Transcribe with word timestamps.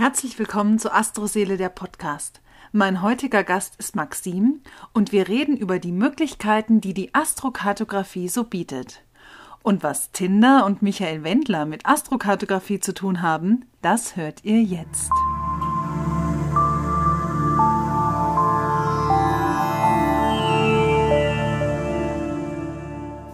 Herzlich 0.00 0.38
willkommen 0.38 0.78
zu 0.78 0.94
Astroseele 0.94 1.58
der 1.58 1.68
Podcast. 1.68 2.40
Mein 2.72 3.02
heutiger 3.02 3.44
Gast 3.44 3.74
ist 3.78 3.94
Maxim 3.94 4.62
und 4.94 5.12
wir 5.12 5.28
reden 5.28 5.58
über 5.58 5.78
die 5.78 5.92
Möglichkeiten, 5.92 6.80
die 6.80 6.94
die 6.94 7.14
Astrokartografie 7.14 8.30
so 8.30 8.44
bietet. 8.44 9.02
Und 9.62 9.82
was 9.82 10.10
Tinder 10.10 10.64
und 10.64 10.80
Michael 10.80 11.22
Wendler 11.22 11.66
mit 11.66 11.84
Astrokartografie 11.84 12.80
zu 12.80 12.94
tun 12.94 13.20
haben, 13.20 13.66
das 13.82 14.16
hört 14.16 14.42
ihr 14.42 14.62
jetzt. 14.62 15.10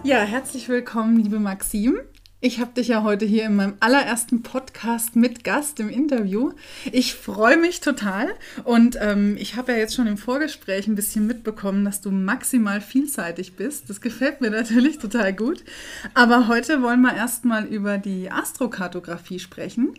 Ja, 0.03 0.19
herzlich 0.19 0.69
willkommen, 0.69 1.17
liebe 1.17 1.39
Maxim. 1.39 2.01
Ich 2.43 2.61
habe 2.61 2.75
dich 2.75 2.89
ja 2.89 3.03
heute 3.03 3.25
hier 3.25 3.47
in 3.47 3.57
meinem 3.57 3.77
allerersten 3.81 4.43
Podcast 4.43 5.17
mit 5.17 5.43
Gast 5.43 5.81
im 5.81 5.89
Interview. 5.89 6.53
Ich 6.93 7.15
freue 7.15 7.57
mich 7.57 7.81
total 7.81 8.29
und 8.63 8.99
ähm, 9.01 9.39
ich 9.39 9.57
habe 9.57 9.73
ja 9.73 9.79
jetzt 9.79 9.95
schon 9.95 10.07
im 10.07 10.19
Vorgespräch 10.19 10.87
ein 10.87 10.97
bisschen 10.97 11.27
mitbekommen, 11.27 11.83
dass 11.87 12.03
du 12.03 12.11
maximal 12.11 12.83
vielseitig 12.83 13.57
bist. 13.57 13.89
Das 13.89 14.03
gefällt 14.03 14.43
mir 14.43 14.51
natürlich 14.53 14.99
total 14.99 15.33
gut. 15.33 15.65
Aber 16.13 16.47
heute 16.47 16.83
wollen 16.83 17.01
wir 17.01 17.15
erstmal 17.15 17.65
über 17.65 17.97
die 17.97 18.31
Astrokartografie 18.31 19.39
sprechen. 19.39 19.95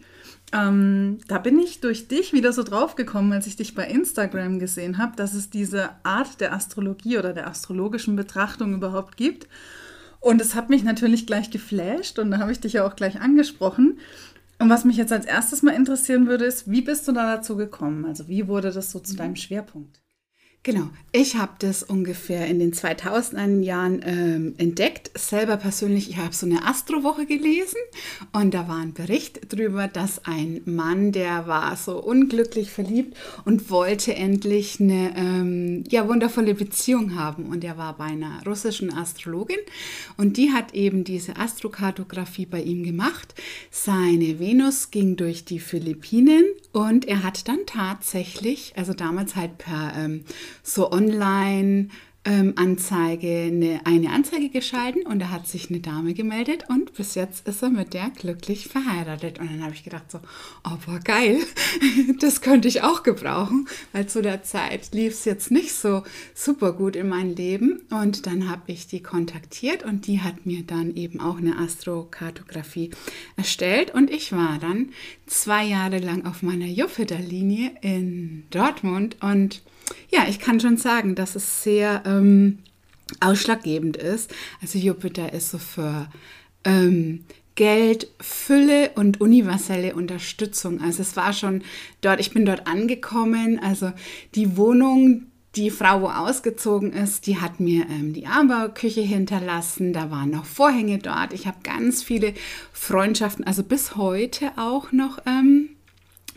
Ähm, 0.53 1.17
da 1.27 1.39
bin 1.39 1.57
ich 1.57 1.81
durch 1.81 2.07
dich 2.07 2.33
wieder 2.33 2.53
so 2.53 2.61
draufgekommen, 2.61 3.33
als 3.33 3.47
ich 3.47 3.55
dich 3.55 3.73
bei 3.73 3.87
Instagram 3.87 4.59
gesehen 4.59 4.99
habe, 4.99 5.15
dass 5.15 5.33
es 5.33 5.49
diese 5.49 5.89
Art 6.03 6.39
der 6.39 6.53
Astrologie 6.53 7.17
oder 7.17 7.33
der 7.33 7.47
astrologischen 7.47 8.15
Betrachtung 8.15 8.75
überhaupt 8.75 9.17
gibt. 9.17 9.47
Und 10.27 10.41
es 10.41 10.55
hat 10.55 10.69
mich 10.69 10.83
natürlich 10.83 11.25
gleich 11.25 11.51
geflasht 11.51 12.19
und 12.19 12.31
da 12.31 12.39
habe 12.39 12.51
ich 12.51 12.59
dich 12.59 12.73
ja 12.73 12.85
auch 12.85 12.97
gleich 12.97 13.21
angesprochen. 13.21 13.97
Und 14.59 14.69
was 14.69 14.83
mich 14.83 14.97
jetzt 14.97 15.13
als 15.13 15.25
erstes 15.25 15.63
mal 15.63 15.73
interessieren 15.73 16.27
würde, 16.27 16.43
ist, 16.43 16.69
wie 16.69 16.81
bist 16.81 17.07
du 17.07 17.13
da 17.13 17.37
dazu 17.37 17.55
gekommen? 17.55 18.03
Also 18.03 18.27
wie 18.27 18.49
wurde 18.49 18.71
das 18.71 18.91
so 18.91 18.99
zu 18.99 19.15
deinem 19.15 19.37
Schwerpunkt? 19.37 20.01
Genau, 20.67 20.89
ich 21.13 21.37
habe 21.37 21.53
das 21.59 21.81
ungefähr 21.81 22.45
in 22.47 22.59
den 22.59 22.73
2000er 22.73 23.61
Jahren 23.61 24.01
ähm, 24.05 24.53
entdeckt. 24.57 25.17
Selber 25.17 25.55
persönlich, 25.55 26.09
ich 26.09 26.17
habe 26.17 26.35
so 26.35 26.45
eine 26.45 26.67
Astrowoche 26.67 27.25
gelesen 27.25 27.77
und 28.33 28.53
da 28.53 28.67
war 28.67 28.75
ein 28.75 28.91
Bericht 28.91 29.53
darüber, 29.53 29.87
dass 29.87 30.25
ein 30.25 30.59
Mann, 30.65 31.13
der 31.13 31.47
war 31.47 31.73
so 31.77 32.03
unglücklich 32.03 32.69
verliebt 32.69 33.15
und 33.45 33.69
wollte 33.69 34.13
endlich 34.13 34.81
eine 34.81 35.13
ähm, 35.15 35.85
ja, 35.87 36.05
wundervolle 36.05 36.53
Beziehung 36.53 37.15
haben. 37.15 37.45
Und 37.45 37.63
er 37.63 37.77
war 37.77 37.95
bei 37.95 38.03
einer 38.03 38.41
russischen 38.45 38.93
Astrologin 38.93 39.59
und 40.17 40.35
die 40.35 40.51
hat 40.51 40.73
eben 40.73 41.05
diese 41.05 41.37
Astrokartografie 41.37 42.45
bei 42.45 42.61
ihm 42.61 42.83
gemacht. 42.83 43.35
Seine 43.71 44.37
Venus 44.37 44.91
ging 44.91 45.15
durch 45.15 45.45
die 45.45 45.59
Philippinen 45.59 46.43
und 46.73 47.05
er 47.05 47.23
hat 47.23 47.47
dann 47.47 47.65
tatsächlich, 47.65 48.73
also 48.75 48.93
damals 48.93 49.37
halt 49.37 49.57
per 49.59 49.93
ähm, 49.95 50.25
so 50.63 50.91
online 50.91 51.89
ähm, 52.27 52.53
Anzeige, 52.57 53.45
eine, 53.47 53.79
eine 53.85 54.09
Anzeige 54.11 54.49
geschalten 54.49 55.03
und 55.03 55.19
da 55.19 55.29
hat 55.29 55.47
sich 55.47 55.69
eine 55.69 55.79
Dame 55.79 56.13
gemeldet 56.13 56.65
und 56.67 56.93
bis 56.93 57.15
jetzt 57.15 57.47
ist 57.47 57.63
er 57.63 57.69
mit 57.69 57.93
der 57.93 58.09
glücklich 58.09 58.67
verheiratet. 58.67 59.39
Und 59.39 59.49
dann 59.49 59.63
habe 59.63 59.73
ich 59.73 59.85
gedacht 59.85 60.11
so, 60.11 60.19
oh 60.65 60.77
boah, 60.85 60.99
geil, 60.99 61.39
das 62.19 62.41
könnte 62.41 62.67
ich 62.67 62.83
auch 62.83 63.03
gebrauchen, 63.03 63.69
weil 63.93 64.07
zu 64.07 64.21
der 64.21 64.43
Zeit 64.43 64.93
lief 64.93 65.13
es 65.13 65.23
jetzt 65.23 65.51
nicht 65.51 65.73
so 65.73 66.03
super 66.35 66.73
gut 66.73 66.97
in 66.97 67.07
meinem 67.07 67.33
Leben. 67.33 67.83
Und 67.91 68.25
dann 68.25 68.49
habe 68.49 68.73
ich 68.73 68.87
die 68.87 69.01
kontaktiert 69.01 69.83
und 69.83 70.05
die 70.05 70.19
hat 70.19 70.45
mir 70.45 70.63
dann 70.63 70.95
eben 70.95 71.21
auch 71.21 71.37
eine 71.37 71.57
Astrokartografie 71.57 72.91
erstellt 73.37 73.93
und 73.93 74.11
ich 74.11 74.33
war 74.33 74.57
dann 74.59 74.89
zwei 75.27 75.65
Jahre 75.65 75.99
lang 75.99 76.25
auf 76.25 76.41
meiner 76.41 76.65
Jupiter-Linie 76.65 77.71
in 77.81 78.43
Dortmund 78.49 79.17
und 79.21 79.61
ja, 80.09 80.25
ich 80.27 80.39
kann 80.39 80.59
schon 80.59 80.77
sagen, 80.77 81.15
dass 81.15 81.35
es 81.35 81.63
sehr 81.63 82.03
ähm, 82.05 82.59
ausschlaggebend 83.19 83.97
ist. 83.97 84.33
Also 84.61 84.79
Jupiter 84.79 85.31
ist 85.33 85.51
so 85.51 85.57
für 85.57 86.09
ähm, 86.63 87.23
Geld, 87.55 88.07
Fülle 88.19 88.91
und 88.95 89.19
universelle 89.19 89.95
Unterstützung. 89.95 90.81
Also 90.81 91.01
es 91.01 91.15
war 91.15 91.33
schon 91.33 91.63
dort, 92.01 92.19
ich 92.19 92.31
bin 92.31 92.45
dort 92.45 92.67
angekommen. 92.67 93.59
Also 93.59 93.93
die 94.35 94.57
Wohnung, 94.57 95.25
die 95.57 95.71
Frau, 95.71 96.01
wo 96.01 96.07
ausgezogen 96.07 96.93
ist, 96.93 97.25
die 97.25 97.41
hat 97.41 97.59
mir 97.59 97.87
ähm, 97.89 98.13
die 98.13 98.27
Armbauküche 98.27 99.01
hinterlassen. 99.01 99.91
Da 99.91 100.11
waren 100.11 100.29
noch 100.29 100.45
Vorhänge 100.45 100.99
dort. 100.99 101.33
Ich 101.33 101.47
habe 101.47 101.57
ganz 101.63 102.03
viele 102.03 102.33
Freundschaften, 102.71 103.43
also 103.43 103.63
bis 103.63 103.95
heute 103.95 104.51
auch 104.55 104.91
noch 104.91 105.19
ähm, 105.25 105.69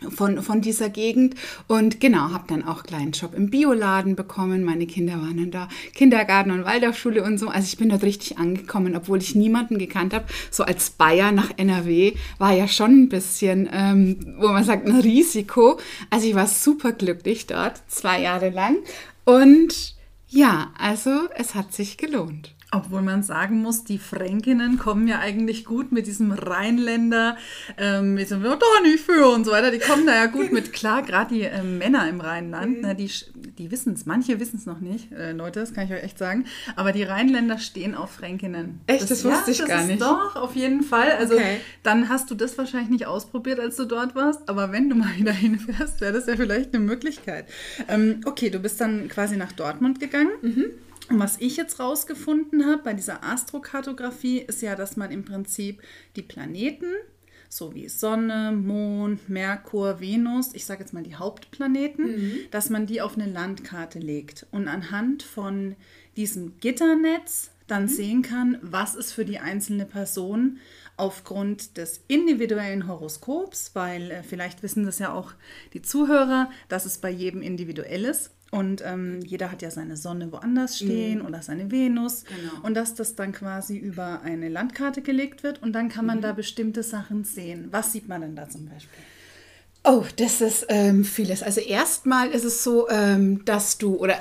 von, 0.09 0.41
von 0.41 0.61
dieser 0.61 0.89
Gegend 0.89 1.35
und 1.67 1.99
genau, 1.99 2.31
habe 2.31 2.45
dann 2.47 2.63
auch 2.63 2.77
einen 2.77 2.87
kleinen 2.87 3.11
Job 3.11 3.33
im 3.35 3.49
Bioladen 3.49 4.15
bekommen. 4.15 4.63
Meine 4.63 4.87
Kinder 4.87 5.13
waren 5.13 5.37
dann 5.37 5.51
da, 5.51 5.67
Kindergarten 5.93 6.51
und 6.51 6.65
Waldorfschule 6.65 7.23
und 7.23 7.37
so. 7.37 7.49
Also 7.49 7.67
ich 7.67 7.77
bin 7.77 7.89
dort 7.89 8.03
richtig 8.03 8.37
angekommen, 8.37 8.95
obwohl 8.95 9.19
ich 9.19 9.35
niemanden 9.35 9.77
gekannt 9.77 10.13
habe. 10.13 10.25
So 10.49 10.63
als 10.63 10.89
Bayer 10.89 11.31
nach 11.31 11.51
NRW 11.57 12.13
war 12.39 12.53
ja 12.53 12.67
schon 12.67 13.03
ein 13.03 13.09
bisschen, 13.09 13.69
ähm, 13.71 14.35
wo 14.39 14.47
man 14.47 14.63
sagt, 14.63 14.87
ein 14.87 14.99
Risiko. 14.99 15.79
Also 16.09 16.27
ich 16.27 16.35
war 16.35 16.47
super 16.47 16.91
glücklich 16.91 17.45
dort, 17.47 17.81
zwei 17.87 18.21
Jahre 18.21 18.49
lang. 18.49 18.77
Und 19.25 19.95
ja, 20.27 20.73
also 20.77 21.27
es 21.35 21.55
hat 21.55 21.73
sich 21.73 21.97
gelohnt. 21.97 22.55
Obwohl 22.73 23.01
man 23.01 23.21
sagen 23.21 23.61
muss, 23.61 23.83
die 23.83 23.97
Fränkinnen 23.97 24.77
kommen 24.77 25.05
ja 25.05 25.19
eigentlich 25.19 25.65
gut 25.65 25.91
mit 25.91 26.07
diesem 26.07 26.31
Rheinländer, 26.31 27.37
ähm, 27.77 28.13
mit 28.13 28.29
so, 28.29 28.35
ja, 28.35 28.55
da 28.55 28.81
nicht 28.83 29.03
für 29.03 29.27
und 29.27 29.43
so 29.43 29.51
weiter. 29.51 29.71
Die 29.71 29.79
kommen 29.79 30.05
da 30.05 30.15
ja 30.15 30.27
gut 30.27 30.53
mit 30.53 30.71
klar, 30.71 31.01
gerade 31.01 31.35
die 31.35 31.41
äh, 31.41 31.63
Männer 31.63 32.07
im 32.07 32.21
Rheinland, 32.21 32.77
mhm. 32.77 32.81
ne, 32.81 32.95
die, 32.95 33.11
die 33.57 33.71
wissen 33.71 33.93
es, 33.93 34.05
manche 34.05 34.39
wissen 34.39 34.55
es 34.57 34.65
noch 34.65 34.79
nicht, 34.79 35.11
äh, 35.11 35.33
Leute, 35.33 35.59
das 35.59 35.73
kann 35.73 35.85
ich 35.85 35.91
euch 35.91 36.01
echt 36.01 36.17
sagen. 36.17 36.45
Aber 36.77 36.93
die 36.93 37.03
Rheinländer 37.03 37.59
stehen 37.59 37.93
auf 37.93 38.11
Fränkinnen. 38.11 38.79
Echt, 38.87 39.01
das, 39.01 39.09
das 39.09 39.25
wusste 39.25 39.47
ja, 39.47 39.51
ich 39.51 39.57
das 39.57 39.67
gar 39.67 39.83
nicht. 39.83 40.01
Doch, 40.01 40.37
auf 40.37 40.55
jeden 40.55 40.83
Fall. 40.83 41.11
Also 41.11 41.35
okay. 41.35 41.57
dann 41.83 42.07
hast 42.07 42.31
du 42.31 42.35
das 42.35 42.57
wahrscheinlich 42.57 42.89
nicht 42.89 43.05
ausprobiert, 43.05 43.59
als 43.59 43.75
du 43.75 43.83
dort 43.83 44.15
warst. 44.15 44.47
Aber 44.47 44.71
wenn 44.71 44.89
du 44.89 44.95
mal 44.95 45.13
wieder 45.17 45.31
hinfährst, 45.33 45.99
wäre 45.99 46.13
das 46.13 46.25
ja 46.25 46.37
vielleicht 46.37 46.73
eine 46.73 46.83
Möglichkeit. 46.83 47.47
Ähm, 47.89 48.21
okay, 48.25 48.49
du 48.49 48.59
bist 48.59 48.79
dann 48.79 49.09
quasi 49.09 49.35
nach 49.35 49.51
Dortmund 49.51 49.99
gegangen. 49.99 50.31
Mhm. 50.41 50.65
Und 51.11 51.19
was 51.19 51.37
ich 51.39 51.57
jetzt 51.57 51.79
rausgefunden 51.79 52.65
habe 52.65 52.83
bei 52.83 52.93
dieser 52.93 53.23
Astrokartografie 53.23 54.39
ist 54.39 54.61
ja, 54.61 54.75
dass 54.75 54.95
man 54.95 55.11
im 55.11 55.25
Prinzip 55.25 55.81
die 56.15 56.21
Planeten, 56.21 56.85
so 57.49 57.75
wie 57.75 57.89
Sonne, 57.89 58.53
Mond, 58.53 59.27
Merkur, 59.27 59.99
Venus, 59.99 60.51
ich 60.53 60.65
sage 60.65 60.79
jetzt 60.79 60.93
mal 60.93 61.03
die 61.03 61.15
Hauptplaneten, 61.15 62.05
mhm. 62.05 62.37
dass 62.49 62.69
man 62.69 62.85
die 62.85 63.01
auf 63.01 63.17
eine 63.17 63.29
Landkarte 63.29 63.99
legt 63.99 64.47
und 64.51 64.69
anhand 64.69 65.23
von 65.23 65.75
diesem 66.15 66.59
Gitternetz 66.61 67.51
dann 67.67 67.83
mhm. 67.83 67.89
sehen 67.89 68.21
kann, 68.21 68.57
was 68.61 68.95
ist 68.95 69.11
für 69.11 69.25
die 69.25 69.39
einzelne 69.39 69.85
Person 69.85 70.59
aufgrund 70.95 71.77
des 71.77 72.01
individuellen 72.07 72.87
Horoskops, 72.87 73.71
weil 73.73 74.11
äh, 74.11 74.23
vielleicht 74.23 74.63
wissen 74.63 74.85
das 74.85 74.99
ja 74.99 75.11
auch 75.13 75.33
die 75.73 75.81
Zuhörer, 75.81 76.49
dass 76.69 76.85
es 76.85 76.99
bei 76.99 77.09
jedem 77.09 77.41
individuell 77.41 78.05
ist 78.05 78.31
und 78.51 78.83
ähm, 78.85 79.21
jeder 79.21 79.49
hat 79.49 79.61
ja 79.61 79.71
seine 79.71 79.95
Sonne 79.95 80.31
woanders 80.31 80.77
stehen 80.77 81.19
mhm. 81.19 81.25
oder 81.25 81.41
seine 81.41 81.71
Venus. 81.71 82.25
Genau. 82.25 82.65
Und 82.67 82.75
dass 82.75 82.93
das 82.93 83.15
dann 83.15 83.31
quasi 83.31 83.77
über 83.77 84.21
eine 84.21 84.49
Landkarte 84.49 85.01
gelegt 85.01 85.43
wird 85.43 85.63
und 85.63 85.71
dann 85.73 85.87
kann 85.87 86.05
man 86.05 86.17
mhm. 86.17 86.21
da 86.21 86.33
bestimmte 86.33 86.83
Sachen 86.83 87.23
sehen. 87.23 87.69
Was 87.71 87.93
sieht 87.93 88.09
man 88.09 88.21
denn 88.21 88.35
da 88.35 88.49
zum 88.49 88.65
Beispiel? 88.65 89.03
Oh, 89.83 90.03
das 90.17 90.41
ist 90.41 90.67
ähm, 90.69 91.03
vieles. 91.03 91.41
Also 91.41 91.59
erstmal 91.59 92.29
ist 92.29 92.43
es 92.43 92.63
so, 92.63 92.87
ähm, 92.87 93.43
dass 93.45 93.79
du, 93.79 93.95
oder 93.95 94.13
äh, 94.13 94.19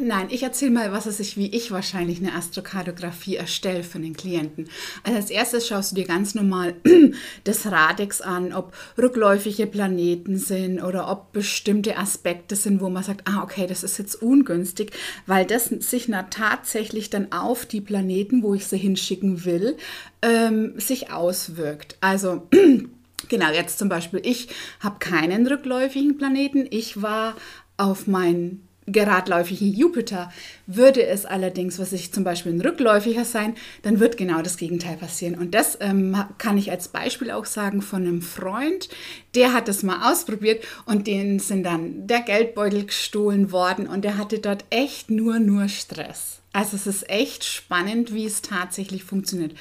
nein, 0.00 0.28
ich 0.30 0.44
erzähle 0.44 0.70
mal, 0.70 0.92
was 0.92 1.06
es 1.06 1.18
ist, 1.18 1.36
wie 1.36 1.48
ich 1.48 1.72
wahrscheinlich 1.72 2.18
eine 2.20 2.36
Astrokartografie 2.36 3.34
erstelle 3.34 3.82
für 3.82 3.98
den 3.98 4.14
Klienten. 4.14 4.68
Also 5.02 5.16
als 5.16 5.30
erstes 5.30 5.66
schaust 5.66 5.90
du 5.90 5.96
dir 5.96 6.06
ganz 6.06 6.36
normal 6.36 6.76
das 7.42 7.66
Radex 7.66 8.20
an, 8.20 8.52
ob 8.52 8.74
rückläufige 8.96 9.66
Planeten 9.66 10.38
sind 10.38 10.80
oder 10.80 11.10
ob 11.10 11.32
bestimmte 11.32 11.98
Aspekte 11.98 12.54
sind, 12.54 12.80
wo 12.80 12.88
man 12.88 13.02
sagt, 13.02 13.22
ah, 13.26 13.42
okay, 13.42 13.66
das 13.66 13.82
ist 13.82 13.98
jetzt 13.98 14.22
ungünstig, 14.22 14.92
weil 15.26 15.44
das 15.46 15.64
sich 15.64 16.06
na, 16.06 16.22
tatsächlich 16.22 17.10
dann 17.10 17.32
auf 17.32 17.66
die 17.66 17.80
Planeten, 17.80 18.44
wo 18.44 18.54
ich 18.54 18.68
sie 18.68 18.78
hinschicken 18.78 19.44
will, 19.44 19.76
ähm, 20.22 20.74
sich 20.78 21.10
auswirkt. 21.10 21.96
Also 22.00 22.46
Genau, 23.28 23.50
jetzt 23.50 23.78
zum 23.78 23.88
Beispiel, 23.88 24.20
ich 24.24 24.48
habe 24.80 24.98
keinen 24.98 25.46
rückläufigen 25.46 26.18
Planeten. 26.18 26.66
Ich 26.70 27.02
war 27.02 27.36
auf 27.76 28.06
meinen 28.06 28.68
geradläufigen 28.86 29.72
Jupiter. 29.72 30.32
Würde 30.66 31.06
es 31.06 31.24
allerdings, 31.24 31.78
was 31.78 31.92
ich 31.92 32.12
zum 32.12 32.24
Beispiel 32.24 32.52
ein 32.52 32.60
rückläufiger 32.60 33.24
sein, 33.24 33.54
dann 33.82 34.00
wird 34.00 34.16
genau 34.16 34.42
das 34.42 34.56
Gegenteil 34.56 34.96
passieren. 34.96 35.36
Und 35.36 35.54
das 35.54 35.78
ähm, 35.80 36.16
kann 36.38 36.58
ich 36.58 36.70
als 36.70 36.88
Beispiel 36.88 37.30
auch 37.30 37.44
sagen 37.44 37.80
von 37.80 38.02
einem 38.02 38.22
Freund, 38.22 38.88
der 39.34 39.52
hat 39.52 39.68
das 39.68 39.82
mal 39.82 40.10
ausprobiert 40.10 40.64
und 40.86 41.06
denen 41.06 41.38
sind 41.38 41.64
dann 41.64 42.06
der 42.06 42.20
Geldbeutel 42.20 42.86
gestohlen 42.86 43.52
worden 43.52 43.86
und 43.86 44.04
der 44.04 44.18
hatte 44.18 44.40
dort 44.40 44.64
echt 44.70 45.10
nur, 45.10 45.38
nur 45.38 45.68
Stress. 45.68 46.40
Also 46.52 46.76
es 46.76 46.86
ist 46.86 47.08
echt 47.08 47.44
spannend, 47.44 48.12
wie 48.12 48.26
es 48.26 48.42
tatsächlich 48.42 49.04
funktioniert. 49.04 49.54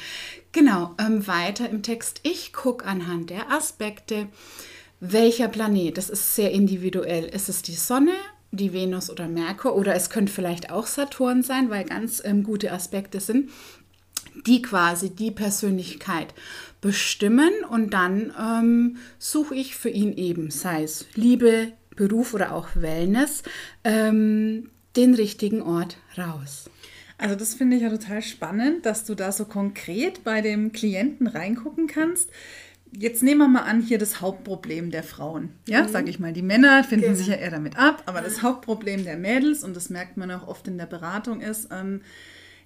Genau, 0.54 0.96
ähm, 1.00 1.26
weiter 1.28 1.70
im 1.70 1.82
Text. 1.82 2.20
Ich 2.24 2.52
gucke 2.52 2.86
anhand 2.86 3.30
der 3.30 3.52
Aspekte, 3.52 4.28
welcher 5.00 5.48
Planet, 5.48 5.98
das 5.98 6.10
ist 6.10 6.36
sehr 6.36 6.52
individuell. 6.52 7.26
Ist 7.26 7.48
es 7.48 7.62
die 7.62 7.76
Sonne, 7.76 8.14
die 8.52 8.74
Venus 8.74 9.10
oder 9.10 9.28
Merkur 9.28 9.76
oder 9.76 9.96
es 9.96 10.10
könnte 10.10 10.32
vielleicht 10.32 10.70
auch 10.70 10.88
Saturn 10.88 11.42
sein, 11.42 11.70
weil 11.70 11.86
ganz 11.86 12.22
ähm, 12.26 12.44
gute 12.44 12.72
Aspekte 12.74 13.22
sind, 13.22 13.50
die 14.46 14.62
quasi 14.62 15.10
die 15.10 15.32
Persönlichkeit 15.32 16.34
bestimmen 16.82 17.52
und 17.70 17.94
dann 17.94 18.34
ähm, 18.38 18.98
suche 19.20 19.56
ich 19.56 19.76
für 19.76 19.90
ihn 19.90 20.14
eben, 20.14 20.52
sei 20.52 20.84
es 20.84 21.06
Liebe, 21.16 21.72
Beruf 21.96 22.34
oder 22.34 22.54
auch 22.54 22.70
Wellness, 22.76 23.44
ähm, 23.84 24.70
den 24.98 25.16
richtigen 25.16 25.62
Ort 25.62 25.98
raus. 26.18 26.70
Also 27.22 27.36
das 27.36 27.54
finde 27.54 27.78
ich 27.78 27.84
ja 27.84 27.90
total 27.92 28.24
spannend, 28.24 28.84
dass 28.88 29.06
du 29.06 29.14
da 29.14 29.32
so 29.32 29.46
konkret 29.46 30.24
bei 30.24 30.42
dem 30.42 30.72
Klienten 30.72 31.28
reingucken 31.28 31.86
kannst. 31.86 32.32
Jetzt 32.98 33.22
nehmen 33.22 33.42
wir 33.42 33.48
mal 33.48 33.62
an, 33.62 33.80
hier 33.80 34.00
das 34.00 34.22
Hauptproblem 34.22 34.90
der 34.90 35.04
Frauen. 35.04 35.50
Ja, 35.68 35.84
mhm. 35.84 35.90
sage 35.90 36.10
ich 36.10 36.20
mal. 36.20 36.34
Die 36.34 36.42
Männer 36.42 36.84
finden 36.84 37.06
genau. 37.06 37.18
sich 37.18 37.28
ja 37.28 37.36
eher 37.36 37.52
damit 37.52 37.78
ab, 37.78 38.02
aber 38.08 38.22
das 38.22 38.42
Hauptproblem 38.42 39.06
der 39.06 39.18
Mädels, 39.18 39.64
und 39.64 39.76
das 39.76 39.92
merkt 39.92 40.18
man 40.18 40.32
auch 40.32 40.48
oft 40.48 40.68
in 40.68 40.80
der 40.80 40.88
Beratung, 40.88 41.42
ist, 41.42 41.70
ähm, 41.72 42.02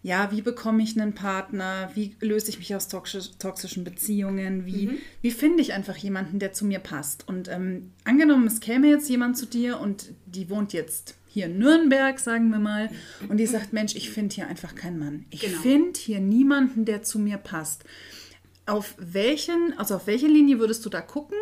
ja, 0.04 0.32
wie 0.32 0.42
bekomme 0.42 0.82
ich 0.82 1.00
einen 1.00 1.14
Partner? 1.14 1.92
Wie 1.94 2.16
löse 2.22 2.50
ich 2.50 2.58
mich 2.58 2.74
aus 2.74 2.88
toxischen 2.88 3.84
Beziehungen? 3.84 4.66
Wie, 4.66 4.88
mhm. 4.88 4.98
wie 5.22 5.32
finde 5.32 5.62
ich 5.62 5.74
einfach 5.74 5.98
jemanden, 5.98 6.40
der 6.40 6.54
zu 6.54 6.64
mir 6.64 6.80
passt? 6.80 7.28
Und 7.28 7.50
ähm, 7.50 7.92
angenommen, 8.06 8.48
es 8.48 8.62
käme 8.62 8.88
jetzt 8.88 9.10
jemand 9.10 9.38
zu 9.38 9.48
dir 9.48 9.82
und 9.82 10.14
die 10.28 10.50
wohnt 10.50 10.72
jetzt 10.72 11.16
hier 11.36 11.48
in 11.48 11.58
Nürnberg, 11.58 12.18
sagen 12.18 12.50
wir 12.50 12.60
mal, 12.60 12.90
und 13.28 13.36
die 13.36 13.46
sagt, 13.46 13.74
Mensch, 13.74 13.94
ich 13.94 14.10
finde 14.10 14.34
hier 14.34 14.48
einfach 14.48 14.74
keinen 14.74 14.98
Mann. 14.98 15.26
Ich 15.32 15.42
genau. 15.42 15.60
finde 15.60 16.00
hier 16.00 16.22
niemanden, 16.22 16.86
der 16.86 17.04
zu 17.04 17.20
mir 17.20 17.36
passt. 17.36 17.84
Auf 18.66 18.96
welchen, 18.98 19.78
also 19.78 19.96
auf 19.96 20.08
welche 20.08 20.28
Linie 20.28 20.60
würdest 20.60 20.86
du 20.86 20.90
da 20.90 21.02
gucken 21.02 21.38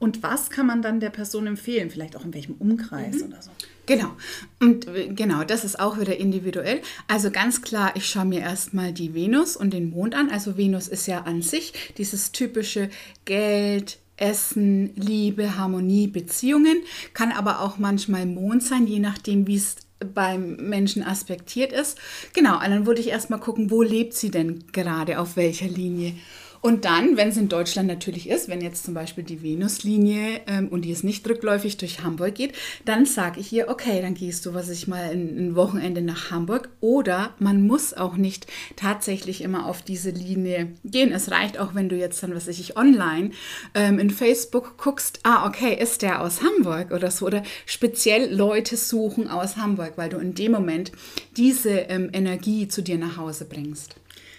und 0.00 0.24
was 0.24 0.50
kann 0.50 0.66
man 0.66 0.82
dann 0.82 0.98
der 0.98 1.10
Person 1.10 1.46
empfehlen? 1.46 1.90
Vielleicht 1.90 2.16
auch 2.16 2.24
in 2.24 2.34
welchem 2.34 2.56
Umkreis 2.56 3.20
mhm. 3.20 3.28
oder 3.28 3.40
so? 3.40 3.52
Genau. 3.86 4.16
Und 4.58 4.88
äh, 4.88 5.06
genau, 5.14 5.44
das 5.44 5.64
ist 5.64 5.78
auch 5.78 6.00
wieder 6.00 6.16
individuell. 6.16 6.82
Also 7.06 7.30
ganz 7.30 7.62
klar, 7.62 7.92
ich 7.94 8.08
schaue 8.08 8.24
mir 8.24 8.40
erstmal 8.40 8.92
die 8.92 9.14
Venus 9.14 9.56
und 9.56 9.72
den 9.72 9.90
Mond 9.90 10.16
an. 10.16 10.28
Also 10.28 10.56
Venus 10.56 10.88
ist 10.88 11.06
ja 11.06 11.22
an 11.22 11.40
sich 11.40 11.72
dieses 11.96 12.32
typische 12.32 12.90
Geld, 13.24 14.00
Essen, 14.16 14.94
Liebe, 14.96 15.56
Harmonie, 15.56 16.06
Beziehungen. 16.06 16.82
Kann 17.14 17.32
aber 17.32 17.60
auch 17.60 17.78
manchmal 17.78 18.26
Mond 18.26 18.62
sein, 18.62 18.86
je 18.86 18.98
nachdem, 18.98 19.46
wie 19.46 19.56
es 19.56 19.76
beim 20.14 20.56
Menschen 20.56 21.02
aspektiert 21.02 21.72
ist. 21.72 21.98
Genau, 22.34 22.54
und 22.56 22.70
dann 22.70 22.86
würde 22.86 23.00
ich 23.00 23.08
erstmal 23.08 23.40
gucken, 23.40 23.70
wo 23.70 23.82
lebt 23.82 24.14
sie 24.14 24.30
denn 24.30 24.64
gerade, 24.72 25.18
auf 25.18 25.36
welcher 25.36 25.68
Linie. 25.68 26.14
Und 26.66 26.84
dann, 26.84 27.16
wenn 27.16 27.28
es 27.28 27.36
in 27.36 27.48
Deutschland 27.48 27.86
natürlich 27.86 28.28
ist, 28.28 28.48
wenn 28.48 28.60
jetzt 28.60 28.84
zum 28.84 28.92
Beispiel 28.92 29.22
die 29.22 29.40
Venuslinie 29.40 30.40
ähm, 30.48 30.66
und 30.66 30.82
die 30.82 30.90
ist 30.90 31.04
nicht 31.04 31.24
rückläufig 31.28 31.76
durch 31.76 32.02
Hamburg 32.02 32.34
geht, 32.34 32.54
dann 32.84 33.06
sage 33.06 33.38
ich 33.38 33.52
ihr, 33.52 33.68
okay, 33.68 34.02
dann 34.02 34.14
gehst 34.14 34.44
du, 34.44 34.52
was 34.52 34.68
ich 34.68 34.88
mal, 34.88 35.04
ein, 35.04 35.38
ein 35.38 35.54
Wochenende 35.54 36.02
nach 36.02 36.32
Hamburg. 36.32 36.70
Oder 36.80 37.36
man 37.38 37.64
muss 37.64 37.94
auch 37.94 38.16
nicht 38.16 38.48
tatsächlich 38.74 39.42
immer 39.42 39.66
auf 39.66 39.82
diese 39.82 40.10
Linie 40.10 40.72
gehen. 40.84 41.12
Es 41.12 41.30
reicht 41.30 41.56
auch, 41.56 41.76
wenn 41.76 41.88
du 41.88 41.94
jetzt 41.94 42.20
dann, 42.24 42.34
was 42.34 42.48
ich, 42.48 42.76
online 42.76 43.30
ähm, 43.74 44.00
in 44.00 44.10
Facebook 44.10 44.76
guckst, 44.76 45.20
ah, 45.22 45.46
okay, 45.46 45.72
ist 45.80 46.02
der 46.02 46.20
aus 46.20 46.42
Hamburg 46.42 46.90
oder 46.90 47.12
so. 47.12 47.26
Oder 47.26 47.44
speziell 47.64 48.34
Leute 48.34 48.76
suchen 48.76 49.28
aus 49.28 49.56
Hamburg, 49.56 49.92
weil 49.94 50.08
du 50.08 50.16
in 50.16 50.34
dem 50.34 50.50
Moment 50.50 50.90
diese 51.36 51.70
ähm, 51.70 52.10
Energie 52.12 52.66
zu 52.66 52.82
dir 52.82 52.98
nach 52.98 53.18
Hause 53.18 53.44
bringst. 53.44 53.94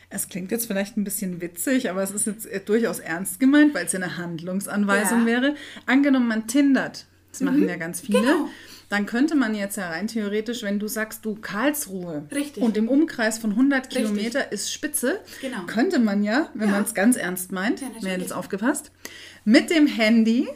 Es 0.10 0.30
klingt 0.30 0.52
jetzt 0.52 0.68
vielleicht 0.68 0.96
ein 0.96 1.04
bisschen 1.04 1.42
witzig, 1.42 1.90
aber 1.90 2.02
es 2.02 2.12
ist 2.12 2.28
jetzt 2.28 2.48
durchaus 2.70 3.00
ernst 3.00 3.40
gemeint, 3.40 3.74
weil 3.74 3.86
es 3.86 3.92
ja 3.92 4.00
eine 4.00 4.18
Handlungsanweisung 4.18 5.22
ja. 5.22 5.26
wäre. 5.26 5.56
Angenommen, 5.86 6.28
man 6.28 6.48
tindert, 6.48 7.06
das 7.32 7.42
mhm. 7.42 7.46
machen 7.48 7.70
ja 7.70 7.76
ganz 7.76 8.02
viele. 8.02 8.22
Genau. 8.22 8.50
Dann 8.90 9.06
könnte 9.06 9.36
man 9.36 9.54
jetzt 9.54 9.76
ja 9.76 9.90
rein 9.90 10.08
theoretisch, 10.08 10.64
wenn 10.64 10.80
du 10.80 10.88
sagst, 10.88 11.26
du 11.26 11.36
Karlsruhe 11.36 12.26
Richtig. 12.34 12.64
und 12.64 12.78
im 12.78 12.88
Umkreis 12.88 13.38
von 13.38 13.52
100 13.52 13.88
Richtig. 13.88 13.98
Kilometer 13.98 14.52
ist 14.54 14.72
Spitze, 14.72 15.20
genau. 15.42 15.64
könnte 15.68 16.00
man 16.00 16.24
ja, 16.24 16.50
wenn 16.54 16.70
ja. 16.70 16.76
man 16.76 16.84
es 16.84 16.94
ganz 16.94 17.18
ernst 17.18 17.52
meint, 17.52 17.82
ja, 17.82 17.88
wer 18.00 18.18
jetzt 18.18 18.32
aufgepasst, 18.32 18.92
mit 19.44 19.70
dem 19.72 19.88
Handy 19.88 20.48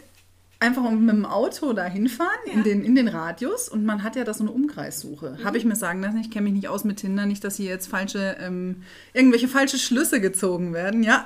einfach 0.61 0.89
mit 0.91 1.09
dem 1.09 1.25
Auto 1.25 1.73
da 1.73 1.85
hinfahren 1.85 2.39
ja. 2.45 2.53
in, 2.53 2.63
den, 2.63 2.85
in 2.85 2.95
den 2.95 3.07
Radius 3.07 3.67
und 3.67 3.83
man 3.83 4.03
hat 4.03 4.15
ja 4.15 4.23
da 4.23 4.33
so 4.33 4.43
eine 4.43 4.51
Umkreissuche. 4.51 5.37
Mhm. 5.39 5.43
Habe 5.43 5.57
ich 5.57 5.65
mir 5.65 5.75
sagen 5.75 6.01
lassen, 6.01 6.19
ich 6.19 6.29
kenne 6.29 6.43
mich 6.43 6.53
nicht 6.53 6.67
aus 6.67 6.83
mit 6.83 6.97
Tinder, 6.97 7.25
nicht, 7.25 7.43
dass 7.43 7.55
hier 7.55 7.69
jetzt 7.69 7.87
falsche, 7.87 8.37
ähm, 8.39 8.83
irgendwelche 9.13 9.47
falsche 9.47 9.79
Schlüsse 9.79 10.21
gezogen 10.21 10.73
werden, 10.73 11.01
ja. 11.03 11.25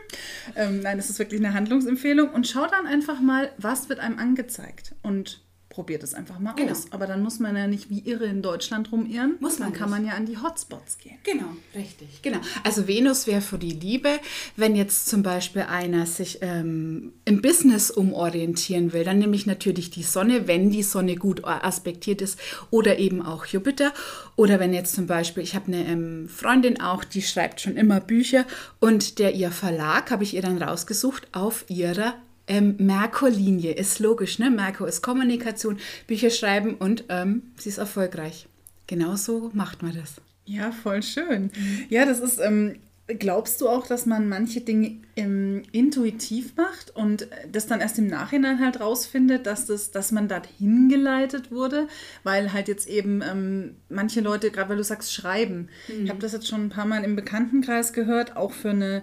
ähm, 0.56 0.80
nein, 0.80 0.96
das 0.96 1.10
ist 1.10 1.18
wirklich 1.20 1.40
eine 1.40 1.54
Handlungsempfehlung 1.54 2.30
und 2.30 2.48
schau 2.48 2.66
dann 2.66 2.86
einfach 2.86 3.20
mal, 3.20 3.52
was 3.56 3.88
wird 3.88 4.00
einem 4.00 4.18
angezeigt 4.18 4.94
und 5.02 5.40
probiert 5.72 6.02
es 6.02 6.12
einfach 6.14 6.38
mal 6.38 6.52
genau. 6.52 6.72
aus. 6.72 6.84
Aber 6.90 7.06
dann 7.06 7.22
muss 7.22 7.40
man 7.40 7.56
ja 7.56 7.66
nicht 7.66 7.88
wie 7.88 8.00
irre 8.00 8.26
in 8.26 8.42
Deutschland 8.42 8.92
rumirren. 8.92 9.36
Muss 9.40 9.58
man. 9.58 9.70
Dann 9.70 9.78
kann 9.78 9.90
man 9.90 10.06
ja 10.06 10.12
an 10.12 10.26
die 10.26 10.36
Hotspots 10.36 10.98
gehen. 10.98 11.16
Genau, 11.24 11.46
richtig. 11.74 12.20
Genau. 12.20 12.38
Also 12.62 12.86
Venus 12.86 13.26
wäre 13.26 13.40
für 13.40 13.58
die 13.58 13.72
Liebe, 13.72 14.20
wenn 14.56 14.76
jetzt 14.76 15.08
zum 15.08 15.22
Beispiel 15.22 15.62
einer 15.62 16.04
sich 16.04 16.38
ähm, 16.42 17.14
im 17.24 17.40
Business 17.40 17.90
umorientieren 17.90 18.92
will, 18.92 19.04
dann 19.04 19.18
nehme 19.18 19.34
ich 19.34 19.46
natürlich 19.46 19.90
die 19.90 20.02
Sonne, 20.02 20.46
wenn 20.46 20.70
die 20.70 20.82
Sonne 20.82 21.16
gut 21.16 21.44
aspektiert 21.44 22.20
ist, 22.20 22.38
oder 22.70 22.98
eben 22.98 23.22
auch 23.22 23.46
Jupiter. 23.46 23.92
Oder 24.36 24.60
wenn 24.60 24.74
jetzt 24.74 24.94
zum 24.94 25.06
Beispiel, 25.06 25.42
ich 25.42 25.54
habe 25.54 25.68
eine 25.68 25.86
ähm, 25.86 26.28
Freundin 26.28 26.80
auch, 26.80 27.02
die 27.04 27.22
schreibt 27.22 27.62
schon 27.62 27.76
immer 27.76 28.00
Bücher 28.00 28.44
und 28.78 29.18
der 29.18 29.34
ihr 29.34 29.50
Verlag 29.50 30.10
habe 30.10 30.22
ich 30.22 30.34
ihr 30.34 30.42
dann 30.42 30.62
rausgesucht 30.62 31.28
auf 31.32 31.64
ihrer 31.68 32.14
ähm, 32.46 32.76
Merkur-Linie 32.78 33.72
ist 33.72 33.98
logisch, 33.98 34.38
ne? 34.38 34.50
Merkur 34.50 34.88
ist 34.88 35.02
Kommunikation, 35.02 35.78
Bücher 36.06 36.30
schreiben 36.30 36.74
und 36.74 37.04
ähm, 37.08 37.42
sie 37.56 37.68
ist 37.68 37.78
erfolgreich. 37.78 38.48
Genauso 38.86 39.50
macht 39.54 39.82
man 39.82 39.94
das. 39.94 40.16
Ja, 40.44 40.72
voll 40.72 41.02
schön. 41.02 41.44
Mhm. 41.44 41.84
Ja, 41.88 42.04
das 42.04 42.20
ist, 42.20 42.38
ähm, 42.40 42.76
glaubst 43.06 43.60
du 43.60 43.68
auch, 43.68 43.86
dass 43.86 44.06
man 44.06 44.28
manche 44.28 44.60
Dinge 44.60 45.00
ähm, 45.16 45.62
intuitiv 45.72 46.56
macht 46.56 46.94
und 46.94 47.28
das 47.50 47.66
dann 47.66 47.80
erst 47.80 47.98
im 47.98 48.06
Nachhinein 48.06 48.60
halt 48.60 48.80
rausfindet, 48.80 49.46
dass, 49.46 49.66
das, 49.66 49.90
dass 49.90 50.12
man 50.12 50.28
dorthin 50.28 50.88
geleitet 50.88 51.50
wurde? 51.50 51.88
Weil 52.24 52.52
halt 52.52 52.68
jetzt 52.68 52.88
eben 52.88 53.22
ähm, 53.22 53.76
manche 53.88 54.20
Leute, 54.20 54.50
gerade 54.50 54.70
weil 54.70 54.76
du 54.76 54.84
sagst, 54.84 55.14
schreiben. 55.14 55.68
Mhm. 55.88 56.04
Ich 56.04 56.10
habe 56.10 56.20
das 56.20 56.32
jetzt 56.32 56.48
schon 56.48 56.66
ein 56.66 56.70
paar 56.70 56.86
Mal 56.86 57.04
im 57.04 57.16
Bekanntenkreis 57.16 57.92
gehört, 57.92 58.36
auch 58.36 58.52
für 58.52 58.70
eine, 58.70 59.02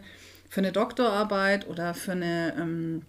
für 0.50 0.60
eine 0.60 0.72
Doktorarbeit 0.72 1.68
oder 1.68 1.94
für 1.94 2.12
eine 2.14 2.54
ähm, 2.60 3.02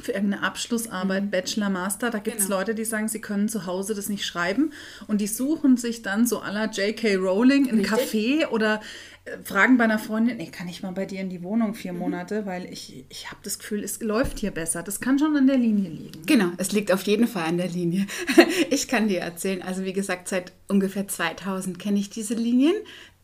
für 0.00 0.12
irgendeine 0.12 0.42
Abschlussarbeit, 0.42 1.24
mhm. 1.24 1.30
Bachelor, 1.30 1.70
Master, 1.70 2.10
da 2.10 2.18
gibt 2.18 2.38
es 2.38 2.46
genau. 2.46 2.58
Leute, 2.58 2.74
die 2.74 2.84
sagen, 2.84 3.08
sie 3.08 3.20
können 3.20 3.48
zu 3.48 3.66
Hause 3.66 3.94
das 3.94 4.08
nicht 4.08 4.24
schreiben 4.24 4.72
und 5.06 5.20
die 5.20 5.26
suchen 5.26 5.76
sich 5.76 6.02
dann 6.02 6.26
so 6.26 6.40
aller 6.40 6.70
J.K. 6.70 7.16
Rowling 7.16 7.68
ein 7.70 7.84
Café 7.84 8.48
oder 8.48 8.80
äh, 9.24 9.38
fragen 9.42 9.76
bei 9.76 9.84
einer 9.84 9.98
Freundin, 9.98 10.36
nee, 10.36 10.50
kann 10.50 10.68
ich 10.68 10.82
mal 10.82 10.92
bei 10.92 11.06
dir 11.06 11.20
in 11.20 11.30
die 11.30 11.42
Wohnung 11.42 11.74
vier 11.74 11.92
mhm. 11.92 12.00
Monate, 12.00 12.46
weil 12.46 12.70
ich, 12.72 13.04
ich 13.08 13.30
habe 13.30 13.40
das 13.42 13.58
Gefühl, 13.58 13.82
es 13.82 14.00
läuft 14.00 14.38
hier 14.38 14.50
besser. 14.50 14.82
Das 14.82 15.00
kann 15.00 15.18
schon 15.18 15.36
an 15.36 15.46
der 15.46 15.58
Linie 15.58 15.90
liegen. 15.90 16.26
Genau, 16.26 16.50
es 16.58 16.72
liegt 16.72 16.92
auf 16.92 17.02
jeden 17.02 17.26
Fall 17.26 17.44
an 17.44 17.58
der 17.58 17.68
Linie. 17.68 18.06
Ich 18.70 18.88
kann 18.88 19.08
dir 19.08 19.20
erzählen, 19.20 19.62
also 19.62 19.84
wie 19.84 19.92
gesagt, 19.92 20.28
seit 20.28 20.52
ungefähr 20.68 21.06
2000 21.06 21.78
kenne 21.78 21.98
ich 21.98 22.10
diese 22.10 22.34
Linien 22.34 22.74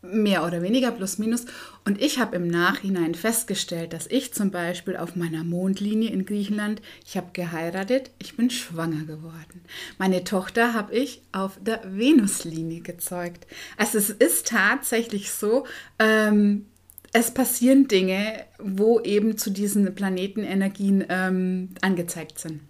mehr 0.01 0.45
oder 0.45 0.61
weniger 0.61 0.91
plus 0.91 1.17
minus. 1.17 1.45
Und 1.85 2.01
ich 2.01 2.19
habe 2.19 2.35
im 2.35 2.47
Nachhinein 2.47 3.15
festgestellt, 3.15 3.93
dass 3.93 4.07
ich 4.07 4.33
zum 4.33 4.51
Beispiel 4.51 4.97
auf 4.97 5.15
meiner 5.15 5.43
Mondlinie 5.43 6.09
in 6.09 6.25
Griechenland, 6.25 6.81
ich 7.05 7.17
habe 7.17 7.29
geheiratet, 7.33 8.11
ich 8.19 8.35
bin 8.35 8.49
schwanger 8.49 9.05
geworden. 9.05 9.61
Meine 9.97 10.23
Tochter 10.23 10.73
habe 10.73 10.93
ich 10.95 11.21
auf 11.31 11.57
der 11.61 11.81
Venuslinie 11.85 12.81
gezeugt. 12.81 13.47
Also 13.77 13.97
es 13.97 14.09
ist 14.09 14.47
tatsächlich 14.47 15.31
so, 15.31 15.65
ähm, 15.99 16.65
es 17.13 17.31
passieren 17.31 17.87
Dinge, 17.87 18.45
wo 18.57 18.99
eben 19.01 19.37
zu 19.37 19.49
diesen 19.49 19.93
Planetenenergien 19.93 21.05
ähm, 21.09 21.69
angezeigt 21.81 22.39
sind. 22.39 22.61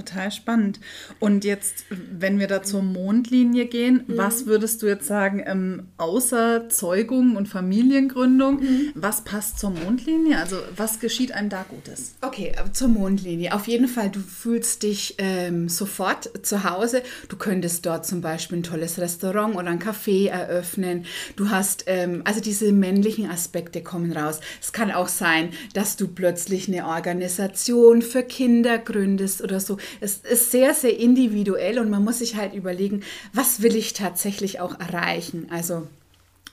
Total 0.00 0.30
spannend. 0.30 0.80
Und 1.18 1.44
jetzt, 1.44 1.84
wenn 1.90 2.38
wir 2.38 2.46
da 2.46 2.62
zur 2.62 2.80
Mondlinie 2.80 3.66
gehen, 3.66 4.04
mhm. 4.06 4.16
was 4.16 4.46
würdest 4.46 4.80
du 4.80 4.86
jetzt 4.86 5.06
sagen, 5.06 5.42
ähm, 5.44 5.88
außer 5.98 6.70
Zeugung 6.70 7.36
und 7.36 7.48
Familiengründung, 7.48 8.60
mhm. 8.60 8.92
was 8.94 9.24
passt 9.24 9.58
zur 9.58 9.70
Mondlinie? 9.70 10.38
Also 10.38 10.56
was 10.74 11.00
geschieht 11.00 11.32
einem 11.32 11.50
da 11.50 11.66
Gutes? 11.68 12.14
Okay, 12.22 12.54
äh, 12.56 12.72
zur 12.72 12.88
Mondlinie. 12.88 13.54
Auf 13.54 13.68
jeden 13.68 13.88
Fall, 13.88 14.08
du 14.08 14.20
fühlst 14.20 14.84
dich 14.84 15.16
ähm, 15.18 15.68
sofort 15.68 16.30
zu 16.46 16.64
Hause. 16.64 17.02
Du 17.28 17.36
könntest 17.36 17.84
dort 17.84 18.06
zum 18.06 18.22
Beispiel 18.22 18.58
ein 18.58 18.62
tolles 18.62 18.98
Restaurant 18.98 19.54
oder 19.54 19.68
ein 19.68 19.80
Café 19.80 20.28
eröffnen. 20.30 21.04
Du 21.36 21.50
hast, 21.50 21.84
ähm, 21.88 22.22
also 22.24 22.40
diese 22.40 22.72
männlichen 22.72 23.30
Aspekte 23.30 23.82
kommen 23.82 24.12
raus. 24.12 24.40
Es 24.62 24.72
kann 24.72 24.90
auch 24.90 25.08
sein, 25.08 25.50
dass 25.74 25.96
du 25.96 26.08
plötzlich 26.08 26.68
eine 26.68 26.86
Organisation 26.86 28.00
für 28.00 28.22
Kinder 28.22 28.78
gründest 28.78 29.42
oder 29.42 29.60
so 29.60 29.76
es 30.00 30.18
ist 30.18 30.50
sehr, 30.50 30.74
sehr 30.74 30.98
individuell 30.98 31.78
und 31.78 31.90
man 31.90 32.04
muss 32.04 32.18
sich 32.18 32.36
halt 32.36 32.54
überlegen, 32.54 33.02
was 33.32 33.62
will 33.62 33.76
ich 33.76 33.92
tatsächlich 33.92 34.60
auch 34.60 34.78
erreichen. 34.78 35.48
Also 35.50 35.86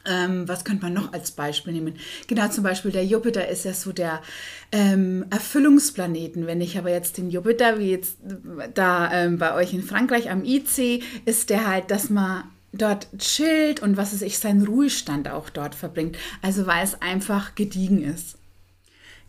Ähm, 0.09 0.47
was 0.47 0.63
könnte 0.63 0.83
man 0.85 0.93
noch 0.93 1.11
als 1.11 1.31
Beispiel 1.31 1.73
nehmen? 1.73 1.95
Genau, 2.27 2.47
zum 2.47 2.63
Beispiel 2.63 2.91
der 2.91 3.05
Jupiter 3.05 3.49
ist 3.49 3.65
ja 3.65 3.73
so 3.73 3.91
der 3.91 4.21
ähm, 4.71 5.25
Erfüllungsplaneten. 5.31 6.47
Wenn 6.47 6.61
ich 6.61 6.77
aber 6.77 6.91
jetzt 6.91 7.17
den 7.17 7.29
Jupiter, 7.29 7.77
wie 7.77 7.91
jetzt 7.91 8.17
da 8.73 9.11
ähm, 9.11 9.37
bei 9.37 9.53
euch 9.53 9.73
in 9.73 9.83
Frankreich 9.83 10.29
am 10.29 10.45
IC, 10.45 11.03
ist 11.25 11.49
der 11.49 11.67
halt, 11.67 11.91
dass 11.91 12.09
man 12.09 12.43
dort 12.71 13.07
chillt 13.17 13.81
und 13.81 13.97
was 13.97 14.13
es 14.13 14.21
ich 14.21 14.39
seinen 14.39 14.65
Ruhestand 14.65 15.29
auch 15.29 15.49
dort 15.49 15.75
verbringt. 15.75 16.17
Also 16.41 16.67
weil 16.67 16.83
es 16.85 17.01
einfach 17.01 17.55
gediegen 17.55 18.01
ist. 18.01 18.37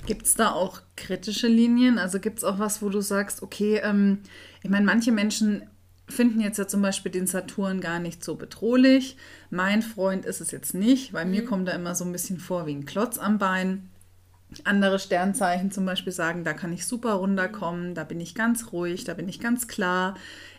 Gibt 0.09 0.25
es 0.25 0.37
da 0.37 0.53
auch 0.53 0.81
kritische 0.97 1.49
Linien? 1.49 1.99
Also 1.99 2.19
gibt 2.19 2.39
es 2.39 2.45
auch 2.45 2.59
was, 2.59 2.81
wo 2.81 2.89
du 2.89 3.03
sagst, 3.03 3.43
okay, 3.43 3.83
ähm, 3.85 4.21
ich 4.63 4.71
meine, 4.71 4.87
manche 4.87 5.13
Menschen 5.13 5.65
finden 6.09 6.41
jetzt 6.41 6.57
ja 6.57 6.67
zum 6.67 6.81
Beispiel 6.81 7.13
den 7.13 7.27
Saturn 7.27 7.83
gar 7.83 7.99
nicht 7.99 8.25
so 8.25 8.35
bedrohlich. 8.35 9.19
Mein 9.51 9.83
Freund 9.83 10.25
ist 10.25 10.41
es 10.41 10.51
jetzt 10.51 10.73
nicht, 10.73 11.13
weil 11.13 11.27
mhm. 11.27 11.31
mir 11.33 11.45
kommt 11.45 11.69
da 11.69 11.73
immer 11.73 11.95
so 11.95 12.07
ein 12.07 12.13
bisschen 12.13 12.39
vor 12.39 12.65
wie 12.65 12.75
ein 12.75 12.87
Klotz 12.87 13.19
am 13.19 13.37
Bein. 13.37 13.91
Andere 14.65 14.99
Sternzeichen 14.99 15.71
zum 15.71 15.85
Beispiel 15.85 16.13
sagen, 16.13 16.43
da 16.43 16.55
kann 16.55 16.73
ich 16.73 16.87
super 16.87 17.15
runterkommen, 17.15 17.95
da 17.95 18.05
bin 18.05 18.21
ich 18.21 18.35
ganz 18.35 18.73
ruhig, 18.73 19.05
da 19.05 19.15
bin 19.15 19.29
ich 19.29 19.41
ganz 19.41 19.69
klar. 19.69 20.15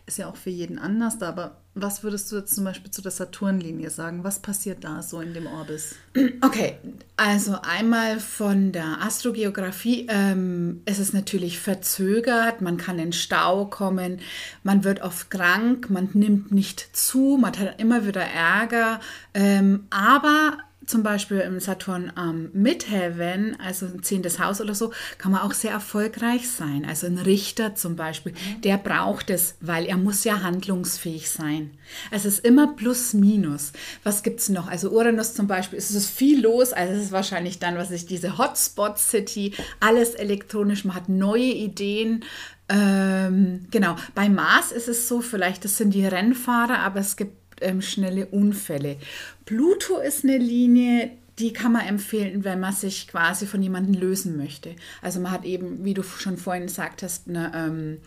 Ist 0.06 0.18
ja 0.18 0.28
auch 0.28 0.36
für 0.36 0.50
jeden 0.50 0.78
anders, 0.78 1.20
aber 1.22 1.58
was 1.74 2.02
würdest 2.02 2.32
du 2.32 2.36
jetzt 2.36 2.54
zum 2.54 2.64
Beispiel 2.64 2.90
zu 2.90 3.00
der 3.00 3.12
Saturnlinie 3.12 3.90
sagen? 3.90 4.24
Was 4.24 4.40
passiert 4.40 4.82
da 4.82 5.02
so 5.02 5.20
in 5.20 5.34
dem 5.34 5.46
Orbis? 5.46 5.94
Okay, 6.40 6.78
also 7.16 7.58
einmal 7.62 8.18
von 8.18 8.72
der 8.72 9.02
Astrogeografie 9.02 10.06
ähm, 10.08 10.82
ist 10.86 10.98
es 10.98 11.12
natürlich 11.12 11.60
verzögert, 11.60 12.60
man 12.60 12.76
kann 12.76 12.98
in 12.98 13.12
Stau 13.12 13.66
kommen, 13.66 14.20
man 14.64 14.82
wird 14.82 15.02
oft 15.02 15.30
krank, 15.30 15.90
man 15.90 16.08
nimmt 16.14 16.50
nicht 16.50 16.96
zu, 16.96 17.38
man 17.40 17.56
hat 17.58 17.80
immer 17.80 18.06
wieder 18.06 18.22
Ärger, 18.22 19.00
ähm, 19.34 19.86
aber 19.90 20.58
zum 20.90 21.02
Beispiel 21.02 21.38
im 21.38 21.60
Saturn 21.60 22.12
am 22.14 22.46
ähm, 22.46 22.50
Midheaven, 22.52 23.56
also 23.60 23.86
ein 23.86 24.02
zehntes 24.02 24.38
Haus 24.38 24.60
oder 24.60 24.74
so, 24.74 24.92
kann 25.18 25.32
man 25.32 25.42
auch 25.42 25.52
sehr 25.52 25.70
erfolgreich 25.70 26.50
sein. 26.50 26.84
Also 26.86 27.06
ein 27.06 27.18
Richter 27.18 27.74
zum 27.74 27.96
Beispiel, 27.96 28.32
mhm. 28.32 28.60
der 28.62 28.76
braucht 28.76 29.30
es, 29.30 29.54
weil 29.60 29.86
er 29.86 29.96
muss 29.96 30.24
ja 30.24 30.42
handlungsfähig 30.42 31.30
sein. 31.30 31.70
Also 32.10 32.28
es 32.28 32.34
ist 32.34 32.44
immer 32.44 32.74
plus 32.74 33.14
minus. 33.14 33.72
Was 34.02 34.22
gibt 34.22 34.40
es 34.40 34.48
noch? 34.48 34.68
Also 34.68 34.90
Uranus 34.90 35.34
zum 35.34 35.46
Beispiel, 35.46 35.78
es 35.78 35.90
ist 35.90 36.10
viel 36.10 36.42
los, 36.42 36.72
also 36.72 36.94
es 36.94 37.04
ist 37.04 37.12
wahrscheinlich 37.12 37.58
dann, 37.58 37.76
was 37.76 37.90
ich 37.90 38.06
diese 38.06 38.36
Hotspot 38.36 38.98
City, 38.98 39.54
alles 39.78 40.14
elektronisch, 40.14 40.84
man 40.84 40.96
hat 40.96 41.08
neue 41.08 41.42
Ideen. 41.42 42.24
Ähm, 42.68 43.66
genau, 43.70 43.96
bei 44.14 44.28
Mars 44.28 44.72
ist 44.72 44.88
es 44.88 45.08
so, 45.08 45.20
vielleicht 45.20 45.64
das 45.64 45.76
sind 45.76 45.94
die 45.94 46.06
Rennfahrer, 46.06 46.78
aber 46.80 47.00
es 47.00 47.16
gibt 47.16 47.40
ähm, 47.60 47.82
schnelle 47.82 48.26
Unfälle. 48.26 48.96
Pluto 49.44 49.98
ist 49.98 50.24
eine 50.24 50.38
Linie, 50.38 51.10
die 51.38 51.52
kann 51.52 51.72
man 51.72 51.86
empfehlen, 51.86 52.44
wenn 52.44 52.60
man 52.60 52.72
sich 52.72 53.08
quasi 53.08 53.46
von 53.46 53.62
jemandem 53.62 53.94
lösen 53.94 54.36
möchte. 54.36 54.76
Also 55.00 55.20
man 55.20 55.32
hat 55.32 55.44
eben, 55.44 55.84
wie 55.84 55.94
du 55.94 56.02
schon 56.02 56.36
vorhin 56.36 56.66
gesagt 56.66 57.02
hast, 57.02 57.28
eine 57.28 57.52
ähm, 57.54 57.98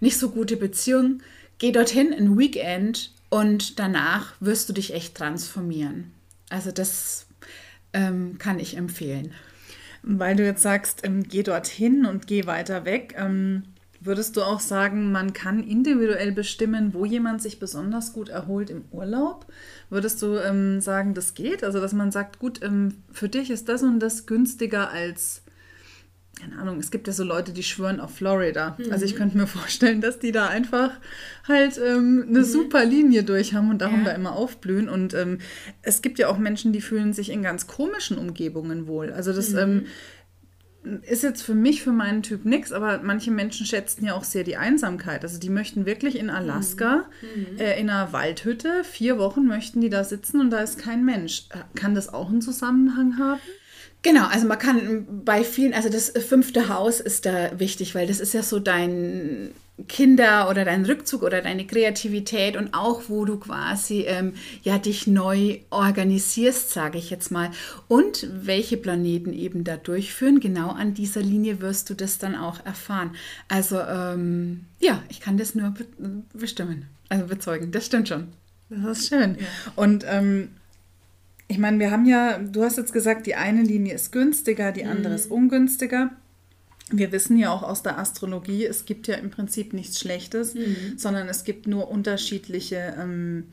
nicht 0.00 0.18
so 0.18 0.30
gute 0.30 0.56
Beziehung. 0.56 1.22
Geh 1.58 1.72
dorthin 1.72 2.12
ein 2.12 2.38
Weekend 2.38 3.12
und 3.28 3.78
danach 3.78 4.34
wirst 4.40 4.68
du 4.68 4.72
dich 4.72 4.92
echt 4.92 5.14
transformieren. 5.14 6.10
Also 6.48 6.72
das 6.72 7.26
ähm, 7.92 8.38
kann 8.38 8.58
ich 8.58 8.76
empfehlen. 8.76 9.32
Weil 10.02 10.34
du 10.34 10.44
jetzt 10.44 10.62
sagst, 10.62 11.00
ähm, 11.04 11.22
geh 11.22 11.42
dorthin 11.42 12.06
und 12.06 12.26
geh 12.26 12.46
weiter 12.46 12.84
weg. 12.84 13.14
Ähm, 13.16 13.64
Würdest 14.02 14.36
du 14.38 14.42
auch 14.42 14.60
sagen, 14.60 15.12
man 15.12 15.34
kann 15.34 15.62
individuell 15.62 16.32
bestimmen, 16.32 16.94
wo 16.94 17.04
jemand 17.04 17.42
sich 17.42 17.58
besonders 17.58 18.14
gut 18.14 18.30
erholt 18.30 18.70
im 18.70 18.84
Urlaub? 18.92 19.44
Würdest 19.90 20.22
du 20.22 20.38
ähm, 20.38 20.80
sagen, 20.80 21.12
das 21.12 21.34
geht? 21.34 21.62
Also, 21.62 21.80
dass 21.80 21.92
man 21.92 22.10
sagt, 22.10 22.38
gut, 22.38 22.62
ähm, 22.62 22.94
für 23.12 23.28
dich 23.28 23.50
ist 23.50 23.68
das 23.68 23.82
und 23.82 24.00
das 24.00 24.24
günstiger 24.24 24.90
als, 24.90 25.42
keine 26.40 26.58
Ahnung, 26.58 26.78
es 26.78 26.90
gibt 26.90 27.08
ja 27.08 27.12
so 27.12 27.24
Leute, 27.24 27.52
die 27.52 27.62
schwören 27.62 28.00
auf 28.00 28.14
Florida. 28.14 28.74
Mhm. 28.78 28.90
Also, 28.90 29.04
ich 29.04 29.16
könnte 29.16 29.36
mir 29.36 29.46
vorstellen, 29.46 30.00
dass 30.00 30.18
die 30.18 30.32
da 30.32 30.46
einfach 30.46 30.92
halt 31.46 31.76
ähm, 31.76 32.24
eine 32.26 32.38
mhm. 32.38 32.44
super 32.44 32.86
Linie 32.86 33.22
durch 33.22 33.52
haben 33.52 33.68
und 33.68 33.82
darum 33.82 33.98
ja. 33.98 34.06
da 34.06 34.10
immer 34.12 34.32
aufblühen. 34.32 34.88
Und 34.88 35.12
ähm, 35.12 35.40
es 35.82 36.00
gibt 36.00 36.18
ja 36.18 36.28
auch 36.28 36.38
Menschen, 36.38 36.72
die 36.72 36.80
fühlen 36.80 37.12
sich 37.12 37.28
in 37.28 37.42
ganz 37.42 37.66
komischen 37.66 38.16
Umgebungen 38.16 38.86
wohl. 38.86 39.12
Also, 39.12 39.34
das. 39.34 39.50
Mhm 39.50 39.58
ähm, 39.58 39.86
ist 41.02 41.22
jetzt 41.22 41.42
für 41.42 41.54
mich, 41.54 41.82
für 41.82 41.92
meinen 41.92 42.22
Typ 42.22 42.44
nichts, 42.44 42.72
aber 42.72 43.00
manche 43.02 43.30
Menschen 43.30 43.66
schätzen 43.66 44.04
ja 44.04 44.14
auch 44.14 44.24
sehr 44.24 44.44
die 44.44 44.56
Einsamkeit. 44.56 45.22
Also 45.22 45.38
die 45.38 45.50
möchten 45.50 45.84
wirklich 45.84 46.18
in 46.18 46.30
Alaska, 46.30 47.04
mhm. 47.20 47.58
äh, 47.58 47.78
in 47.78 47.90
einer 47.90 48.12
Waldhütte, 48.12 48.82
vier 48.84 49.18
Wochen 49.18 49.46
möchten 49.46 49.80
die 49.80 49.90
da 49.90 50.04
sitzen 50.04 50.40
und 50.40 50.50
da 50.50 50.60
ist 50.60 50.78
kein 50.78 51.04
Mensch. 51.04 51.44
Äh, 51.50 51.78
kann 51.78 51.94
das 51.94 52.12
auch 52.12 52.30
einen 52.30 52.40
Zusammenhang 52.40 53.18
haben? 53.18 53.40
Genau, 54.02 54.26
also 54.26 54.46
man 54.46 54.58
kann 54.58 55.06
bei 55.24 55.44
vielen, 55.44 55.74
also 55.74 55.90
das 55.90 56.10
fünfte 56.10 56.68
Haus 56.68 57.00
ist 57.00 57.26
da 57.26 57.58
wichtig, 57.58 57.94
weil 57.94 58.06
das 58.06 58.18
ist 58.18 58.32
ja 58.32 58.42
so 58.42 58.58
dein 58.58 59.50
Kinder 59.88 60.48
oder 60.48 60.64
dein 60.64 60.84
Rückzug 60.84 61.22
oder 61.22 61.42
deine 61.42 61.66
Kreativität 61.66 62.56
und 62.56 62.74
auch 62.74 63.02
wo 63.08 63.24
du 63.24 63.38
quasi 63.38 64.04
ähm, 64.06 64.34
ja 64.62 64.78
dich 64.78 65.06
neu 65.06 65.58
organisierst, 65.70 66.70
sage 66.70 66.98
ich 66.98 67.10
jetzt 67.10 67.30
mal. 67.30 67.50
Und 67.88 68.28
welche 68.32 68.76
Planeten 68.76 69.32
eben 69.32 69.64
da 69.64 69.76
durchführen, 69.76 70.40
genau 70.40 70.70
an 70.70 70.94
dieser 70.94 71.20
Linie 71.22 71.60
wirst 71.60 71.90
du 71.90 71.94
das 71.94 72.18
dann 72.18 72.34
auch 72.34 72.64
erfahren. 72.64 73.12
Also 73.48 73.80
ähm, 73.80 74.64
ja, 74.78 75.02
ich 75.08 75.20
kann 75.20 75.36
das 75.36 75.54
nur 75.54 75.70
be 75.70 75.86
bestimmen, 76.32 76.86
also 77.08 77.26
bezeugen. 77.26 77.72
Das 77.72 77.86
stimmt 77.86 78.08
schon. 78.08 78.28
Das 78.68 79.00
ist 79.00 79.08
schön. 79.08 79.36
Ja. 79.38 79.46
Und 79.76 80.04
ähm, 80.08 80.50
ich 81.48 81.58
meine, 81.58 81.78
wir 81.80 81.90
haben 81.90 82.06
ja, 82.06 82.38
du 82.38 82.62
hast 82.62 82.78
jetzt 82.78 82.92
gesagt, 82.92 83.26
die 83.26 83.34
eine 83.34 83.62
Linie 83.62 83.94
ist 83.94 84.12
günstiger, 84.12 84.70
die 84.70 84.84
andere 84.84 85.10
mhm. 85.10 85.16
ist 85.16 85.30
ungünstiger 85.30 86.10
wir 86.90 87.12
wissen 87.12 87.36
ja 87.36 87.50
auch 87.52 87.62
aus 87.62 87.82
der 87.82 87.98
Astrologie, 87.98 88.64
es 88.64 88.84
gibt 88.84 89.06
ja 89.06 89.16
im 89.16 89.30
Prinzip 89.30 89.72
nichts 89.72 90.00
Schlechtes, 90.00 90.54
mhm. 90.54 90.94
sondern 90.96 91.28
es 91.28 91.44
gibt 91.44 91.66
nur 91.66 91.90
unterschiedliche 91.90 92.94
ähm, 92.98 93.44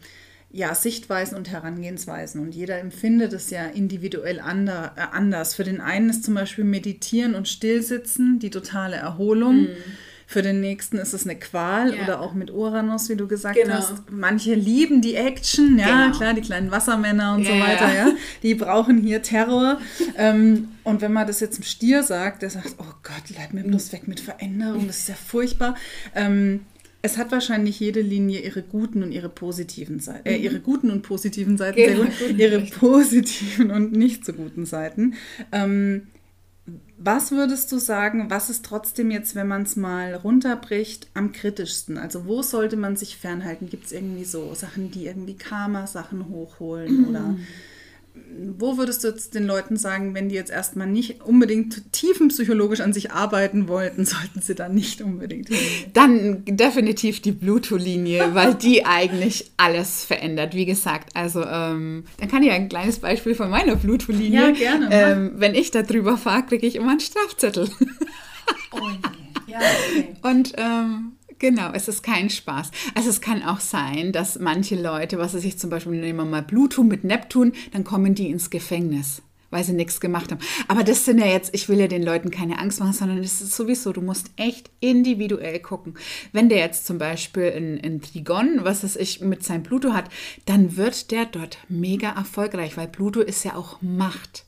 ja, 0.51 0.73
Sichtweisen 0.73 1.37
und 1.37 1.49
Herangehensweisen. 1.49 2.41
Und 2.41 2.55
jeder 2.55 2.79
empfindet 2.79 3.33
es 3.33 3.49
ja 3.49 3.65
individuell 3.65 4.39
ander, 4.39 4.93
äh, 4.95 5.01
anders. 5.11 5.55
Für 5.55 5.63
den 5.63 5.81
einen 5.81 6.09
ist 6.09 6.23
zum 6.23 6.35
Beispiel 6.35 6.63
Meditieren 6.63 7.35
und 7.35 7.47
Stillsitzen 7.47 8.39
die 8.39 8.49
totale 8.49 8.95
Erholung. 8.95 9.63
Mhm. 9.63 9.77
Für 10.29 10.41
den 10.41 10.59
nächsten 10.59 10.97
ist 10.97 11.13
es 11.13 11.23
eine 11.23 11.39
Qual 11.39 11.95
ja. 11.95 12.03
oder 12.03 12.19
auch 12.19 12.33
mit 12.33 12.51
Uranus, 12.51 13.07
wie 13.07 13.15
du 13.15 13.29
gesagt 13.29 13.55
genau. 13.55 13.75
hast. 13.75 14.11
Manche 14.11 14.55
lieben 14.55 15.01
die 15.01 15.15
Action, 15.15 15.79
ja, 15.79 16.07
genau. 16.07 16.17
klar, 16.17 16.33
die 16.33 16.41
kleinen 16.41 16.69
Wassermänner 16.69 17.33
und 17.33 17.43
ja, 17.43 17.53
so 17.53 17.59
weiter, 17.61 17.95
ja. 17.95 18.11
Die 18.43 18.53
brauchen 18.53 18.97
hier 18.97 19.21
Terror. 19.21 19.79
ähm, 20.17 20.67
und 20.83 20.99
wenn 20.99 21.13
man 21.13 21.27
das 21.27 21.39
jetzt 21.39 21.59
im 21.59 21.63
Stier 21.63 22.03
sagt, 22.03 22.41
der 22.41 22.49
sagt, 22.49 22.75
oh 22.77 22.93
Gott, 23.03 23.23
bleib 23.33 23.53
mir 23.53 23.63
bloß 23.63 23.93
weg 23.93 24.09
mit 24.09 24.19
Veränderung, 24.19 24.85
das 24.87 24.97
ist 24.97 25.07
ja 25.07 25.15
furchtbar. 25.15 25.75
Ähm, 26.13 26.59
es 27.01 27.17
hat 27.17 27.31
wahrscheinlich 27.31 27.79
jede 27.79 28.01
Linie 28.01 28.41
ihre 28.41 28.63
guten 28.63 29.03
und 29.03 29.13
ihre 29.13 29.29
positiven 29.29 30.01
Seiten, 30.01 30.27
äh, 30.27 30.37
mhm. 30.37 30.43
ihre 30.43 30.59
guten 30.59 30.91
und 30.91 31.03
positiven 31.03 31.57
Seiten, 31.57 31.77
genau, 31.77 32.05
ihre 32.37 32.59
positiven 32.59 33.71
und 33.71 33.93
nicht 33.93 34.25
so 34.25 34.33
guten 34.33 34.65
Seiten. 34.65 35.13
Ähm, 35.53 36.07
was 36.99 37.31
würdest 37.31 37.71
du 37.71 37.77
sagen, 37.77 38.29
was 38.29 38.49
ist 38.49 38.65
trotzdem 38.65 39.11
jetzt, 39.11 39.35
wenn 39.35 39.47
man 39.47 39.63
es 39.63 39.75
mal 39.75 40.15
runterbricht, 40.15 41.07
am 41.13 41.31
kritischsten? 41.31 41.97
Also 41.97 42.25
wo 42.25 42.41
sollte 42.41 42.75
man 42.75 42.95
sich 42.95 43.17
fernhalten? 43.17 43.69
Gibt 43.69 43.85
es 43.85 43.91
irgendwie 43.91 44.25
so 44.25 44.53
Sachen, 44.55 44.89
die 44.89 45.05
irgendwie 45.05 45.35
Karma-Sachen 45.35 46.27
hochholen 46.29 47.03
mhm. 47.03 47.07
oder 47.07 47.35
wo 48.57 48.77
würdest 48.77 49.03
du 49.03 49.09
jetzt 49.09 49.33
den 49.35 49.45
Leuten 49.45 49.77
sagen, 49.77 50.13
wenn 50.13 50.29
die 50.29 50.35
jetzt 50.35 50.51
erstmal 50.51 50.87
nicht 50.87 51.21
unbedingt 51.23 51.91
tiefenpsychologisch 51.91 52.81
an 52.81 52.93
sich 52.93 53.11
arbeiten 53.11 53.67
wollten, 53.67 54.05
sollten 54.05 54.41
sie 54.41 54.55
dann 54.55 54.75
nicht 54.75 55.01
unbedingt 55.01 55.49
hin? 55.49 55.57
Dann 55.93 56.45
definitiv 56.45 57.21
die 57.21 57.31
Bluetooth-Linie, 57.31 58.29
weil 58.33 58.55
die 58.55 58.85
eigentlich 58.85 59.51
alles 59.57 60.03
verändert. 60.03 60.53
Wie 60.53 60.65
gesagt, 60.65 61.15
also 61.15 61.43
ähm, 61.43 62.05
dann 62.19 62.29
kann 62.29 62.43
ich 62.43 62.51
ein 62.51 62.69
kleines 62.69 62.99
Beispiel 62.99 63.35
von 63.35 63.49
meiner 63.49 63.75
Bluetooth-Linie. 63.75 64.41
Ja, 64.41 64.51
gerne. 64.51 64.87
Ähm, 64.91 65.31
wenn 65.35 65.55
ich 65.55 65.71
da 65.71 65.81
drüber 65.81 66.17
fahre, 66.17 66.43
kriege 66.43 66.67
ich 66.67 66.75
immer 66.75 66.91
einen 66.91 66.99
Strafzettel. 66.99 67.69
oh 68.71 68.79
nee. 68.89 69.17
Ja, 69.47 69.59
okay. 69.59 70.15
Und 70.23 70.53
ähm, 70.57 71.13
Genau, 71.39 71.71
es 71.71 71.87
ist 71.87 72.01
kein 72.01 72.29
Spaß. 72.31 72.71
Also 72.95 73.09
es 73.09 73.21
kann 73.21 73.43
auch 73.43 73.59
sein, 73.59 74.11
dass 74.11 74.39
manche 74.39 74.75
Leute, 74.75 75.19
was 75.19 75.35
weiß 75.35 75.43
ich 75.43 75.59
zum 75.59 75.69
Beispiel, 75.69 75.93
nehmen 75.93 76.17
wir 76.17 76.25
mal 76.25 76.41
Pluto 76.41 76.83
mit 76.83 77.03
Neptun, 77.03 77.53
dann 77.73 77.83
kommen 77.83 78.15
die 78.15 78.31
ins 78.31 78.49
Gefängnis, 78.49 79.21
weil 79.51 79.63
sie 79.63 79.73
nichts 79.73 79.99
gemacht 79.99 80.31
haben. 80.31 80.41
Aber 80.67 80.83
das 80.83 81.05
sind 81.05 81.19
ja 81.19 81.27
jetzt, 81.27 81.53
ich 81.53 81.69
will 81.69 81.79
ja 81.79 81.87
den 81.87 82.01
Leuten 82.01 82.31
keine 82.31 82.57
Angst 82.57 82.79
machen, 82.79 82.93
sondern 82.93 83.19
es 83.19 83.39
ist 83.39 83.55
sowieso, 83.55 83.93
du 83.93 84.01
musst 84.01 84.31
echt 84.35 84.71
individuell 84.79 85.59
gucken. 85.59 85.93
Wenn 86.31 86.49
der 86.49 86.57
jetzt 86.57 86.87
zum 86.87 86.97
Beispiel 86.97 87.49
in, 87.49 87.77
in 87.77 88.01
Trigon, 88.01 88.61
was 88.63 88.83
weiß 88.83 88.95
ich, 88.95 89.21
mit 89.21 89.43
seinem 89.43 89.61
Pluto 89.61 89.93
hat, 89.93 90.09
dann 90.45 90.75
wird 90.75 91.11
der 91.11 91.25
dort 91.25 91.59
mega 91.69 92.09
erfolgreich, 92.13 92.77
weil 92.77 92.87
Pluto 92.87 93.21
ist 93.21 93.45
ja 93.45 93.55
auch 93.55 93.79
Macht. 93.83 94.46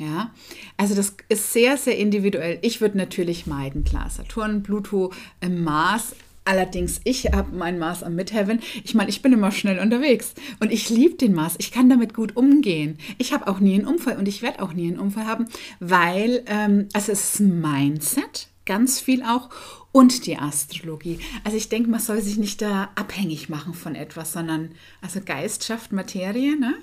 Ja, 0.00 0.30
also 0.78 0.94
das 0.94 1.14
ist 1.28 1.52
sehr, 1.52 1.76
sehr 1.76 1.98
individuell. 1.98 2.58
Ich 2.62 2.80
würde 2.80 2.96
natürlich 2.96 3.46
meiden, 3.46 3.84
klar, 3.84 4.08
Saturn, 4.08 4.62
Pluto, 4.62 5.12
Mars. 5.46 6.16
Allerdings, 6.46 7.02
ich 7.04 7.26
habe 7.32 7.54
mein 7.54 7.78
Mars 7.78 8.02
am 8.02 8.14
Midheaven. 8.14 8.60
Ich 8.82 8.94
meine, 8.94 9.10
ich 9.10 9.20
bin 9.20 9.34
immer 9.34 9.52
schnell 9.52 9.78
unterwegs 9.78 10.32
und 10.58 10.72
ich 10.72 10.88
liebe 10.88 11.16
den 11.16 11.34
Mars. 11.34 11.56
Ich 11.58 11.70
kann 11.70 11.90
damit 11.90 12.14
gut 12.14 12.34
umgehen. 12.34 12.96
Ich 13.18 13.34
habe 13.34 13.46
auch 13.46 13.60
nie 13.60 13.74
einen 13.74 13.86
Unfall 13.86 14.16
und 14.16 14.26
ich 14.26 14.40
werde 14.40 14.62
auch 14.62 14.72
nie 14.72 14.88
einen 14.88 14.98
Unfall 14.98 15.26
haben, 15.26 15.48
weil 15.80 16.44
ähm, 16.46 16.88
also 16.94 17.12
es 17.12 17.34
ist 17.34 17.40
Mindset, 17.40 18.48
ganz 18.64 19.00
viel 19.00 19.22
auch 19.22 19.50
und 19.92 20.24
die 20.24 20.38
Astrologie. 20.38 21.18
Also 21.44 21.58
ich 21.58 21.68
denke, 21.68 21.90
man 21.90 22.00
soll 22.00 22.22
sich 22.22 22.38
nicht 22.38 22.62
da 22.62 22.88
abhängig 22.94 23.50
machen 23.50 23.74
von 23.74 23.94
etwas, 23.94 24.32
sondern 24.32 24.70
also 25.02 25.20
Geist 25.22 25.64
schafft 25.64 25.92
Materie, 25.92 26.58
ne? 26.58 26.74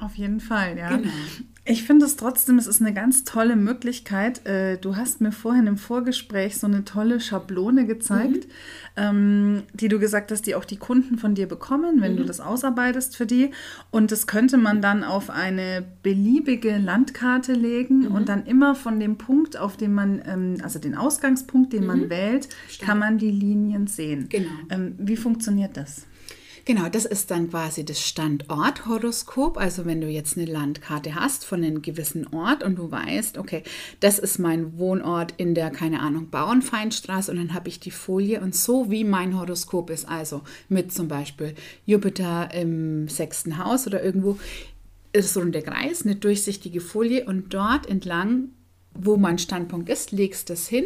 Auf 0.00 0.14
jeden 0.14 0.40
Fall, 0.40 0.78
ja. 0.78 0.96
Genau. 0.96 1.10
Ich 1.70 1.82
finde 1.82 2.06
es 2.06 2.16
trotzdem, 2.16 2.56
es 2.56 2.66
ist 2.66 2.80
eine 2.80 2.94
ganz 2.94 3.24
tolle 3.24 3.54
Möglichkeit. 3.54 4.46
Äh, 4.46 4.78
du 4.78 4.96
hast 4.96 5.20
mir 5.20 5.32
vorhin 5.32 5.66
im 5.66 5.76
Vorgespräch 5.76 6.56
so 6.56 6.66
eine 6.66 6.84
tolle 6.86 7.20
Schablone 7.20 7.86
gezeigt, 7.86 8.46
mhm. 8.46 8.52
Ähm, 8.96 9.62
die 9.74 9.88
du 9.88 9.98
gesagt 9.98 10.32
hast, 10.32 10.46
die 10.46 10.54
auch 10.54 10.64
die 10.64 10.78
Kunden 10.78 11.18
von 11.18 11.34
dir 11.34 11.46
bekommen, 11.46 12.00
wenn 12.00 12.14
mhm. 12.14 12.18
du 12.18 12.24
das 12.24 12.40
ausarbeitest 12.40 13.16
für 13.16 13.26
die. 13.26 13.50
Und 13.90 14.10
das 14.10 14.26
könnte 14.26 14.56
man 14.56 14.80
dann 14.80 15.04
auf 15.04 15.30
eine 15.30 15.84
beliebige 16.02 16.78
Landkarte 16.78 17.52
legen 17.52 18.00
mhm. 18.08 18.14
und 18.14 18.28
dann 18.30 18.46
immer 18.46 18.74
von 18.74 18.98
dem 18.98 19.18
Punkt, 19.18 19.58
auf 19.58 19.76
dem 19.76 19.92
man, 19.94 20.22
ähm, 20.26 20.56
also 20.62 20.78
den 20.78 20.94
Ausgangspunkt, 20.94 21.74
den 21.74 21.84
man 21.84 22.04
mhm. 22.04 22.10
wählt, 22.10 22.48
Stimmt. 22.68 22.88
kann 22.88 22.98
man 22.98 23.18
die 23.18 23.30
Linien 23.30 23.88
sehen. 23.88 24.28
Genau. 24.30 24.50
Ähm, 24.70 24.94
wie 24.98 25.16
funktioniert 25.16 25.76
das? 25.76 26.06
Genau, 26.68 26.90
das 26.90 27.06
ist 27.06 27.30
dann 27.30 27.48
quasi 27.48 27.82
das 27.82 27.98
Standorthoroskop. 28.06 29.56
Also 29.56 29.86
wenn 29.86 30.02
du 30.02 30.06
jetzt 30.06 30.36
eine 30.36 30.44
Landkarte 30.44 31.14
hast 31.14 31.46
von 31.46 31.64
einem 31.64 31.80
gewissen 31.80 32.26
Ort 32.26 32.62
und 32.62 32.76
du 32.76 32.90
weißt, 32.90 33.38
okay, 33.38 33.62
das 34.00 34.18
ist 34.18 34.38
mein 34.38 34.76
Wohnort 34.76 35.32
in 35.38 35.54
der, 35.54 35.70
keine 35.70 36.00
Ahnung, 36.00 36.28
Bauernfeinstraße 36.28 37.30
und 37.32 37.38
dann 37.38 37.54
habe 37.54 37.70
ich 37.70 37.80
die 37.80 37.90
Folie 37.90 38.42
und 38.42 38.54
so 38.54 38.90
wie 38.90 39.04
mein 39.04 39.40
Horoskop 39.40 39.88
ist, 39.88 40.06
also 40.06 40.42
mit 40.68 40.92
zum 40.92 41.08
Beispiel 41.08 41.54
Jupiter 41.86 42.52
im 42.52 43.08
sechsten 43.08 43.56
Haus 43.56 43.86
oder 43.86 44.04
irgendwo, 44.04 44.38
ist 45.14 45.32
so 45.32 45.40
ein 45.40 45.52
Kreis, 45.52 46.04
eine 46.04 46.16
durchsichtige 46.16 46.82
Folie 46.82 47.24
und 47.24 47.54
dort 47.54 47.86
entlang, 47.86 48.50
wo 48.92 49.16
mein 49.16 49.38
Standpunkt 49.38 49.88
ist, 49.88 50.12
legst 50.12 50.50
du 50.50 50.52
es 50.52 50.68
hin 50.68 50.84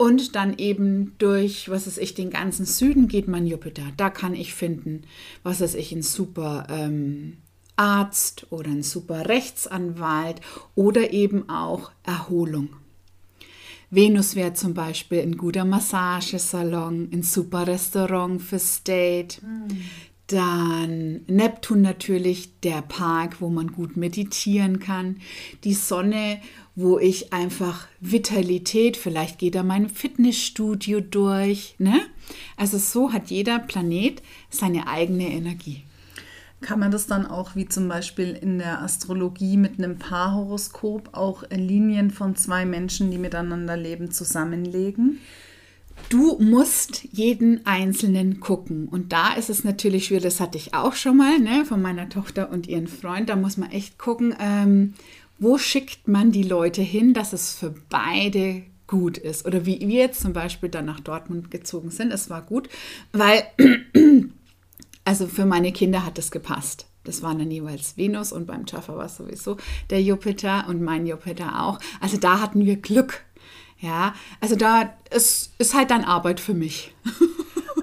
und 0.00 0.34
dann 0.34 0.56
eben 0.56 1.12
durch, 1.18 1.68
was 1.68 1.86
weiß 1.86 1.98
ich, 1.98 2.14
den 2.14 2.30
ganzen 2.30 2.64
Süden 2.64 3.06
geht 3.06 3.28
man 3.28 3.46
Jupiter. 3.46 3.82
Da 3.98 4.08
kann 4.08 4.34
ich 4.34 4.54
finden, 4.54 5.02
was 5.42 5.60
weiß 5.60 5.74
ich, 5.74 5.92
ein 5.92 6.00
super 6.00 6.66
ähm, 6.70 7.36
Arzt 7.76 8.46
oder 8.48 8.70
ein 8.70 8.82
super 8.82 9.28
Rechtsanwalt 9.28 10.40
oder 10.74 11.12
eben 11.12 11.50
auch 11.50 11.90
Erholung. 12.02 12.70
Venus 13.90 14.36
wäre 14.36 14.54
zum 14.54 14.72
Beispiel 14.72 15.20
ein 15.20 15.36
guter 15.36 15.66
Massagesalon, 15.66 17.10
ein 17.12 17.22
super 17.22 17.66
Restaurant 17.66 18.40
für 18.40 18.58
State. 18.58 19.44
Mhm. 19.44 19.82
Dann 20.28 21.20
Neptun 21.26 21.82
natürlich, 21.82 22.58
der 22.60 22.80
Park, 22.80 23.42
wo 23.42 23.50
man 23.50 23.72
gut 23.72 23.98
meditieren 23.98 24.78
kann. 24.78 25.16
Die 25.64 25.74
Sonne 25.74 26.40
wo 26.74 26.98
ich 26.98 27.32
einfach 27.32 27.86
Vitalität, 28.00 28.96
vielleicht 28.96 29.38
geht 29.38 29.54
da 29.54 29.62
mein 29.62 29.88
Fitnessstudio 29.88 31.00
durch. 31.00 31.74
Ne? 31.78 32.00
Also 32.56 32.78
so 32.78 33.12
hat 33.12 33.30
jeder 33.30 33.58
Planet 33.58 34.22
seine 34.50 34.86
eigene 34.86 35.28
Energie. 35.28 35.84
Kann 36.60 36.78
man 36.78 36.90
das 36.90 37.06
dann 37.06 37.26
auch 37.26 37.56
wie 37.56 37.66
zum 37.66 37.88
Beispiel 37.88 38.38
in 38.38 38.58
der 38.58 38.82
Astrologie 38.82 39.56
mit 39.56 39.78
einem 39.78 39.98
Paarhoroskop 39.98 41.10
auch 41.12 41.42
Linien 41.50 42.10
von 42.10 42.36
zwei 42.36 42.66
Menschen, 42.66 43.10
die 43.10 43.18
miteinander 43.18 43.76
leben, 43.78 44.10
zusammenlegen? 44.10 45.20
Du 46.08 46.38
musst 46.38 47.04
jeden 47.12 47.66
Einzelnen 47.66 48.40
gucken. 48.40 48.88
Und 48.88 49.12
da 49.12 49.34
ist 49.34 49.50
es 49.50 49.64
natürlich 49.64 50.06
schwierig, 50.06 50.24
das 50.24 50.40
hatte 50.40 50.58
ich 50.58 50.74
auch 50.74 50.94
schon 50.94 51.16
mal, 51.16 51.38
ne, 51.38 51.64
von 51.64 51.80
meiner 51.80 52.08
Tochter 52.08 52.50
und 52.50 52.66
ihren 52.66 52.88
Freund. 52.88 53.28
Da 53.28 53.36
muss 53.36 53.56
man 53.56 53.70
echt 53.70 53.98
gucken, 53.98 54.34
ähm, 54.40 54.94
wo 55.40 55.56
schickt 55.58 56.06
man 56.06 56.30
die 56.30 56.42
Leute 56.42 56.82
hin, 56.82 57.14
dass 57.14 57.32
es 57.32 57.54
für 57.54 57.74
beide 57.88 58.62
gut 58.86 59.18
ist? 59.18 59.46
Oder 59.46 59.66
wie 59.66 59.80
wir 59.80 59.98
jetzt 59.98 60.20
zum 60.20 60.34
Beispiel 60.34 60.68
dann 60.68 60.84
nach 60.84 61.00
Dortmund 61.00 61.50
gezogen 61.50 61.90
sind, 61.90 62.12
es 62.12 62.30
war 62.30 62.42
gut, 62.42 62.68
weil, 63.12 63.42
also 65.04 65.26
für 65.26 65.46
meine 65.46 65.72
Kinder 65.72 66.04
hat 66.04 66.18
es 66.18 66.30
gepasst. 66.30 66.86
Das 67.04 67.22
waren 67.22 67.38
dann 67.38 67.50
jeweils 67.50 67.96
Venus 67.96 68.30
und 68.30 68.46
beim 68.46 68.66
Schaffer 68.66 68.96
war 68.98 69.06
es 69.06 69.16
sowieso 69.16 69.56
der 69.88 70.02
Jupiter 70.02 70.66
und 70.68 70.82
mein 70.82 71.06
Jupiter 71.06 71.62
auch. 71.64 71.80
Also 72.00 72.18
da 72.18 72.40
hatten 72.40 72.66
wir 72.66 72.76
Glück. 72.76 73.24
Ja, 73.78 74.14
also 74.42 74.56
da 74.56 74.92
ist, 75.10 75.54
ist 75.58 75.72
halt 75.72 75.90
dann 75.90 76.04
Arbeit 76.04 76.38
für 76.38 76.52
mich. 76.52 76.94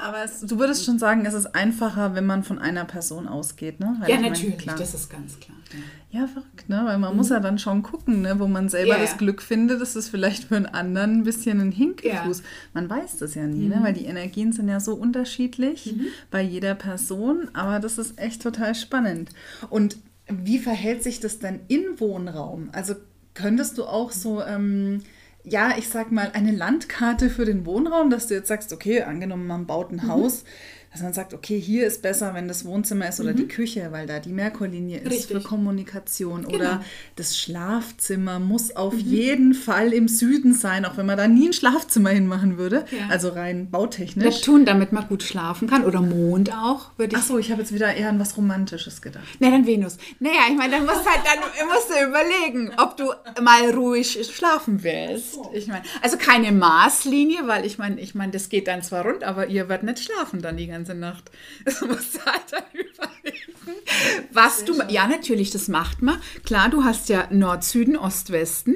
Aber 0.08 0.24
es, 0.24 0.40
du 0.40 0.58
würdest 0.58 0.86
schon 0.86 1.00
sagen, 1.00 1.26
es 1.26 1.34
ist 1.34 1.54
einfacher, 1.54 2.16
wenn 2.16 2.26
man 2.26 2.44
von 2.44 2.60
einer 2.60 2.86
Person 2.86 3.28
ausgeht, 3.28 3.82
ne? 3.82 3.98
Weil 4.00 4.10
ja, 4.10 4.22
natürlich, 4.22 4.66
meine, 4.66 4.80
das 4.80 4.94
ist 4.94 5.10
ganz 5.10 5.38
klar. 5.38 5.58
Ja, 6.12 6.22
ja 6.22 6.28
verrückt, 6.28 6.70
ne? 6.70 6.82
Weil 6.86 6.98
man 6.98 7.12
mhm. 7.12 7.18
muss 7.18 7.30
ja 7.30 7.42
dann 7.42 7.60
schon 7.60 7.84
gucken, 7.84 8.22
ne? 8.22 8.40
wo 8.40 8.48
man 8.48 8.70
selber 8.70 8.96
ja, 8.96 9.02
das 9.02 9.18
Glück 9.18 9.42
findet, 9.42 9.82
das 9.82 9.98
ist 9.98 10.08
vielleicht 10.08 10.46
für 10.46 10.56
einen 10.56 10.66
anderen 10.66 11.18
ein 11.18 11.24
bisschen 11.24 11.60
ein 11.60 11.74
Hinkefuß. 11.74 12.38
Ja. 12.40 12.46
Man 12.74 12.90
weiß 12.90 13.18
das 13.18 13.36
ja 13.36 13.46
nie, 13.46 13.68
ne? 13.68 13.76
mhm. 13.76 13.82
ne? 13.82 13.88
weil 13.88 13.94
die 13.94 14.06
Energien 14.06 14.54
sind 14.54 14.70
ja 14.70 14.80
so 14.80 14.96
unterschiedlich 14.96 15.94
mhm. 15.98 16.06
bei 16.32 16.42
jeder 16.42 16.74
Person, 16.74 17.50
aber 17.52 17.80
das 17.80 17.98
ist 17.98 18.18
echt 18.18 18.42
total 18.42 18.76
spannend. 18.76 19.32
Und 19.70 19.98
wie 20.30 20.60
verhält 20.60 21.04
sich 21.04 21.20
das 21.20 21.40
denn 21.40 21.60
im 21.68 22.00
Wohnraum? 22.00 22.70
Also 22.72 22.96
könntest 23.34 23.78
du 23.78 23.84
auch 23.84 24.12
so... 24.14 24.42
Ähm, 24.42 25.02
ja, 25.50 25.76
ich 25.78 25.88
sag 25.88 26.12
mal, 26.12 26.32
eine 26.34 26.52
Landkarte 26.52 27.30
für 27.30 27.46
den 27.46 27.66
Wohnraum, 27.66 28.10
dass 28.10 28.28
du 28.28 28.34
jetzt 28.34 28.50
sagst, 28.50 28.74
okay, 28.74 29.04
angenommen, 29.04 29.48
man 29.48 29.66
baut 29.66 29.92
ein 29.92 30.02
mhm. 30.04 30.08
Haus, 30.08 30.44
dass 30.98 31.04
man 31.04 31.14
sagt, 31.14 31.36
okay, 31.36 31.60
hier 31.60 31.86
ist 31.86 32.02
besser, 32.02 32.34
wenn 32.34 32.48
das 32.48 32.66
Wohnzimmer 32.66 33.08
ist 33.08 33.20
oder 33.20 33.34
mhm. 33.34 33.38
die 33.38 33.48
Küche, 33.48 33.92
weil 33.92 34.08
da 34.08 34.20
die 34.20 34.32
Merkurlinie 34.32 34.98
ist 34.98 35.12
Richtig. 35.12 35.38
für 35.38 35.44
Kommunikation. 35.44 36.44
Genau. 36.44 36.56
Oder 36.56 36.84
das 37.16 37.38
Schlafzimmer 37.38 38.40
muss 38.40 38.76
auf 38.76 38.94
mhm. 38.94 39.00
jeden 39.00 39.54
Fall 39.54 39.94
im 39.94 40.08
Süden 40.08 40.56
sein, 40.56 40.86
auch 40.86 40.98
wenn 40.98 41.06
man 41.06 41.18
da 41.18 41.28
nie 41.28 41.50
ein 41.50 41.54
Schlafzimmer 41.54 42.10
hinmachen 42.10 42.58
würde. 42.58 42.86
Ja. 42.92 43.10
Also 43.10 43.30
rein 43.30 43.70
bautechnisch. 43.70 44.26
Neptun, 44.26 44.66
damit 44.66 44.92
man 44.92 45.08
gut 45.08 45.22
schlafen 45.22 45.68
kann. 45.68 45.86
Oder 45.86 46.02
Mond 46.02 46.52
auch, 46.52 46.90
würde 46.98 47.16
ich. 47.16 47.22
Achso, 47.22 47.38
ich 47.38 47.52
habe 47.52 47.62
jetzt 47.62 47.74
wieder 47.74 47.94
eher 47.94 48.10
an 48.10 48.20
was 48.20 48.36
Romantisches 48.36 49.04
gedacht. 49.04 49.24
Nee, 49.40 49.52
dann 49.52 49.68
Venus. 49.68 49.98
Naja, 50.20 50.40
ich 50.50 50.58
meine, 50.58 50.72
dann 50.72 50.86
musst 50.86 51.06
halt 51.06 51.22
dann 51.26 51.68
musst 51.68 51.92
du 51.92 52.08
überlegen, 52.08 52.72
ob 52.78 52.98
du 52.98 53.14
mal 53.42 53.70
ruhig 53.70 54.18
schlafen 54.34 54.82
willst. 54.82 55.38
Ich 55.54 55.68
meine, 55.68 55.84
also 56.02 56.18
keine 56.18 56.52
Maßlinie, 56.52 57.48
weil 57.48 57.68
ich 57.68 57.78
meine, 57.78 58.02
ich 58.02 58.16
meine, 58.16 58.32
das 58.32 58.50
geht 58.50 58.68
dann 58.68 58.82
zwar 58.82 59.06
rund, 59.06 59.24
aber 59.24 59.48
ihr 59.48 59.70
werdet 59.70 59.84
nicht 59.84 60.04
schlafen 60.04 60.42
dann 60.42 60.58
die 60.58 60.68
ganze 60.68 60.87
ganze 60.88 60.96
Nacht. 60.96 61.32
Das 61.66 61.82
musst 61.82 62.16
du 62.18 62.26
halt 62.26 62.44
dann 62.52 62.64
überlegen. 62.74 63.82
Was 64.32 64.66
du, 64.66 64.74
ja, 64.90 65.08
natürlich, 65.08 65.52
das 65.52 65.68
macht 65.68 66.02
man. 66.02 66.20
Klar, 66.46 66.70
du 66.70 66.84
hast 66.84 67.10
ja 67.10 67.28
Nord, 67.32 67.64
Süden, 67.64 67.98
Ost, 67.98 68.32
Westen. 68.32 68.76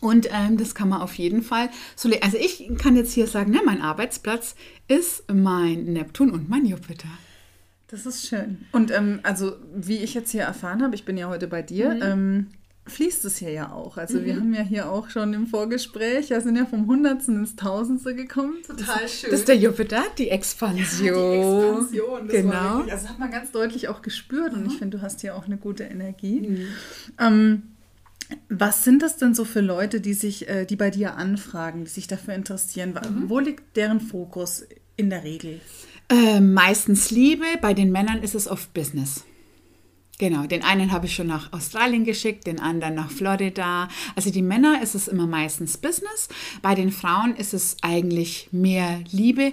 Und 0.00 0.28
ähm, 0.30 0.56
das 0.56 0.76
kann 0.76 0.88
man 0.88 1.00
auf 1.00 1.14
jeden 1.14 1.42
Fall 1.42 1.70
so 1.96 2.08
Also 2.22 2.38
ich 2.38 2.70
kann 2.78 2.94
jetzt 2.94 3.12
hier 3.12 3.26
sagen, 3.26 3.50
ne, 3.50 3.60
mein 3.64 3.82
Arbeitsplatz 3.82 4.54
ist 4.86 5.24
mein 5.32 5.92
Neptun 5.92 6.30
und 6.30 6.48
mein 6.48 6.64
Jupiter. 6.66 7.08
Das 7.88 8.06
ist 8.06 8.28
schön. 8.28 8.66
Und 8.70 8.92
ähm, 8.92 9.18
also 9.24 9.56
wie 9.74 9.96
ich 9.96 10.14
jetzt 10.14 10.30
hier 10.30 10.42
erfahren 10.42 10.82
habe, 10.82 10.94
ich 10.94 11.04
bin 11.04 11.16
ja 11.16 11.28
heute 11.28 11.48
bei 11.48 11.62
dir, 11.62 11.94
mhm. 11.94 12.02
ähm, 12.02 12.46
fließt 12.88 13.24
es 13.24 13.36
hier 13.38 13.50
ja 13.50 13.72
auch. 13.72 13.96
Also 13.96 14.18
mhm. 14.18 14.24
wir 14.24 14.36
haben 14.36 14.54
ja 14.54 14.62
hier 14.62 14.90
auch 14.90 15.10
schon 15.10 15.34
im 15.34 15.46
Vorgespräch, 15.46 16.30
wir 16.30 16.40
sind 16.40 16.56
ja 16.56 16.66
vom 16.66 16.86
Hundertsten 16.86 17.36
ins 17.36 17.56
Tausendste 17.56 18.14
gekommen. 18.14 18.54
Total 18.66 19.02
das, 19.02 19.12
schön. 19.12 19.30
Das 19.30 19.40
ist 19.40 19.48
der 19.48 19.56
Jupiter, 19.56 20.02
die 20.16 20.30
Expansion. 20.30 21.06
Ja, 21.06 21.80
die 21.80 21.98
Expansion, 21.98 22.28
genau. 22.28 22.76
Wirklich, 22.78 22.92
also 22.92 23.08
hat 23.08 23.18
man 23.18 23.30
ganz 23.30 23.50
deutlich 23.52 23.88
auch 23.88 24.02
gespürt 24.02 24.52
und 24.54 24.62
mhm. 24.62 24.70
ich 24.70 24.78
finde, 24.78 24.98
du 24.98 25.02
hast 25.02 25.20
hier 25.20 25.36
auch 25.36 25.46
eine 25.46 25.56
gute 25.56 25.84
Energie. 25.84 26.40
Mhm. 26.40 26.66
Ähm, 27.18 27.62
was 28.48 28.84
sind 28.84 29.02
das 29.02 29.16
denn 29.16 29.34
so 29.34 29.44
für 29.44 29.60
Leute, 29.60 30.00
die 30.00 30.14
sich, 30.14 30.48
äh, 30.48 30.66
die 30.66 30.76
bei 30.76 30.90
dir 30.90 31.16
anfragen, 31.16 31.84
die 31.84 31.90
sich 31.90 32.06
dafür 32.06 32.34
interessieren? 32.34 32.92
Mhm. 32.92 33.28
Wo 33.28 33.38
liegt 33.38 33.76
deren 33.76 34.00
Fokus 34.00 34.66
in 34.96 35.10
der 35.10 35.24
Regel? 35.24 35.60
Äh, 36.08 36.40
meistens 36.40 37.10
Liebe, 37.10 37.44
bei 37.60 37.74
den 37.74 37.92
Männern 37.92 38.22
ist 38.22 38.34
es 38.34 38.48
oft 38.48 38.72
Business. 38.74 39.24
Genau, 40.18 40.46
den 40.46 40.64
einen 40.64 40.90
habe 40.90 41.06
ich 41.06 41.14
schon 41.14 41.28
nach 41.28 41.52
Australien 41.52 42.04
geschickt, 42.04 42.48
den 42.48 42.58
anderen 42.58 42.96
nach 42.96 43.10
Florida. 43.10 43.88
Also 44.16 44.30
die 44.30 44.42
Männer 44.42 44.82
ist 44.82 44.96
es 44.96 45.06
immer 45.06 45.28
meistens 45.28 45.78
Business, 45.78 46.28
bei 46.60 46.74
den 46.74 46.90
Frauen 46.90 47.36
ist 47.36 47.54
es 47.54 47.76
eigentlich 47.82 48.48
mehr 48.50 49.00
Liebe. 49.12 49.52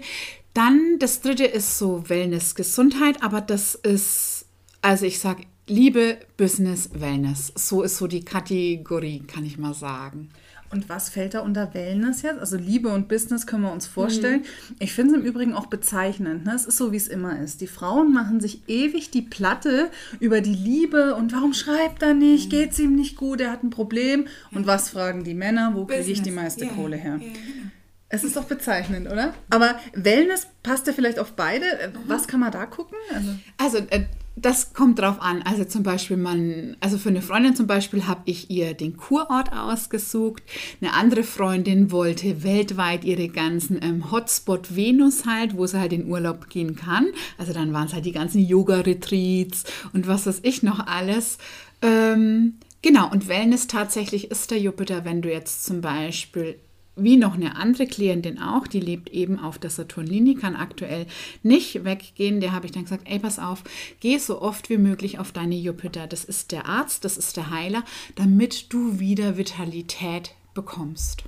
Dann 0.56 0.98
das 0.98 1.22
dritte 1.22 1.46
ist 1.46 1.78
so 1.78 2.10
Wellness, 2.10 2.56
Gesundheit, 2.56 3.22
aber 3.22 3.42
das 3.42 3.76
ist, 3.76 4.46
also 4.82 5.06
ich 5.06 5.20
sage 5.20 5.44
Liebe, 5.68 6.20
Business, 6.38 6.90
Wellness. 6.94 7.52
So 7.56 7.82
ist 7.82 7.98
so 7.98 8.08
die 8.08 8.24
Kategorie, 8.24 9.24
kann 9.26 9.46
ich 9.46 9.58
mal 9.58 9.74
sagen. 9.74 10.30
Und 10.76 10.90
was 10.90 11.08
fällt 11.08 11.36
da 11.36 11.40
unter 11.40 11.74
Wellness 11.74 12.22
jetzt? 12.22 12.38
Also 12.38 12.58
Liebe 12.58 12.90
und 12.90 13.08
Business 13.08 13.48
können 13.48 13.64
wir 13.64 13.72
uns 13.72 13.88
vorstellen. 13.88 14.42
Mhm. 14.42 14.76
Ich 14.80 14.92
finde 14.92 15.14
es 15.14 15.22
im 15.22 15.26
Übrigen 15.26 15.54
auch 15.54 15.68
bezeichnend. 15.68 16.44
Ne? 16.44 16.54
Es 16.54 16.66
ist 16.66 16.76
so, 16.76 16.92
wie 16.92 16.98
es 16.98 17.08
immer 17.08 17.40
ist. 17.40 17.62
Die 17.62 17.68
Frauen 17.68 18.12
machen 18.12 18.42
sich 18.42 18.68
ewig 18.68 19.10
die 19.10 19.22
Platte 19.22 19.90
über 20.20 20.42
die 20.42 20.54
Liebe 20.54 21.16
und 21.16 21.32
warum 21.32 21.54
schreibt 21.54 22.04
er 22.04 22.14
nicht? 22.14 22.48
Mhm. 22.48 22.50
Geht 22.50 22.72
es 22.74 22.80
ihm 22.80 22.94
nicht 22.94 23.16
gut? 23.16 23.40
Er 23.40 23.54
hat 23.54 23.64
ein 23.64 23.70
Problem. 23.70 24.28
Und 24.52 24.68
was 24.68 24.90
fragen 24.90 25.24
die 25.24 25.34
Männer? 25.34 25.72
Wo 25.76 25.86
kriege 25.86 26.12
ich 26.12 26.22
die 26.22 26.32
meiste 26.32 26.66
yeah. 26.66 26.74
Kohle 26.74 26.98
her? 26.98 27.20
Yeah, 27.22 27.32
genau. 27.32 27.72
Es 28.10 28.26
ist 28.26 28.36
doch 28.36 28.44
bezeichnend, 28.44 29.10
oder? 29.10 29.34
Aber 29.50 29.80
Wellness 29.94 30.48
passt 30.62 30.88
ja 30.88 30.94
vielleicht 30.94 31.20
auf 31.20 31.34
beide. 31.34 31.66
Was 32.06 32.28
kann 32.28 32.42
man 32.42 32.52
da 32.52 32.66
gucken? 32.66 32.98
Also, 33.14 33.30
also 33.58 33.78
äh, 33.92 34.08
das 34.36 34.74
kommt 34.74 35.00
drauf 35.00 35.22
an. 35.22 35.42
Also 35.44 35.64
zum 35.64 35.84
Beispiel, 35.84 36.18
man, 36.18 36.76
also 36.82 36.98
für 36.98 37.10
eine 37.10 37.22
Freundin 37.22 37.56
zum 37.56 37.68
Beispiel 37.68 38.06
habe 38.06 38.22
ich 38.26 38.50
ihr 38.50 38.74
den 38.74 38.98
Kurort 38.98 39.54
ausgesucht. 39.54 40.44
Eine 40.82 40.94
andere 40.94 41.24
Freundin 41.24 41.92
wollte 41.92 42.44
weltweit 42.44 43.06
ihre 43.06 43.30
ganzen 43.30 43.82
ähm, 43.82 44.12
Hotspot 44.12 44.76
Venus 44.76 45.26
halt, 45.26 45.56
wo 45.58 45.66
sie 45.66 45.80
halt 45.80 45.94
in 45.94 46.08
Urlaub 46.08 46.50
gehen 46.50 46.76
kann. 46.76 47.08
Also 47.38 47.54
dann 47.54 47.72
waren 47.72 47.88
es 47.88 47.94
halt 47.94 48.06
die 48.06 48.12
ganzen 48.12 48.40
Yoga-Retreats 48.40 49.64
und 49.94 50.08
was 50.08 50.26
weiß 50.26 50.42
ich 50.44 50.64
noch 50.64 50.86
alles. 50.86 51.38
Ähm, 51.82 52.56
genau, 52.82 53.10
und 53.10 53.30
Wellness 53.30 53.68
tatsächlich 53.68 54.32
ist 54.32 54.52
der 54.52 54.60
Jupiter, 54.60 55.06
wenn 55.06 55.22
du 55.22 55.32
jetzt 55.32 55.66
zum 55.66 55.80
Beispiel 55.80 56.60
wie 56.96 57.18
noch 57.18 57.36
eine 57.36 57.58
andere 57.58 57.88
Klientin 57.88 58.40
auch, 58.40 58.68
die 58.68 58.80
lebt 58.80 59.10
eben 59.10 59.40
auf 59.40 59.58
der 59.60 59.70
Saturnlinie, 59.70 60.36
kann 60.36 60.56
aktuell 60.56 61.08
nicht 61.44 61.84
weggehen. 61.84 62.40
Der 62.40 62.54
habe 62.54 62.66
ich 62.66 62.72
dann 62.72 62.84
gesagt, 62.84 63.08
ey, 63.10 63.20
pass 63.20 63.40
auf, 63.40 63.64
geh 64.00 64.18
so 64.18 64.42
oft 64.42 64.70
wie 64.70 64.78
möglich 64.78 65.20
auf 65.20 65.32
deine 65.32 65.56
Jupiter. 65.56 66.08
Das 66.08 66.24
ist 66.24 66.52
der 66.52 66.68
Arzt, 66.68 67.04
das 67.04 67.18
ist 67.18 67.36
der 67.36 67.50
Heiler, 67.50 67.84
damit 68.16 68.72
du 68.72 69.00
wieder 69.00 69.38
Vitalität 69.38 70.36
bekommst. 70.54 71.24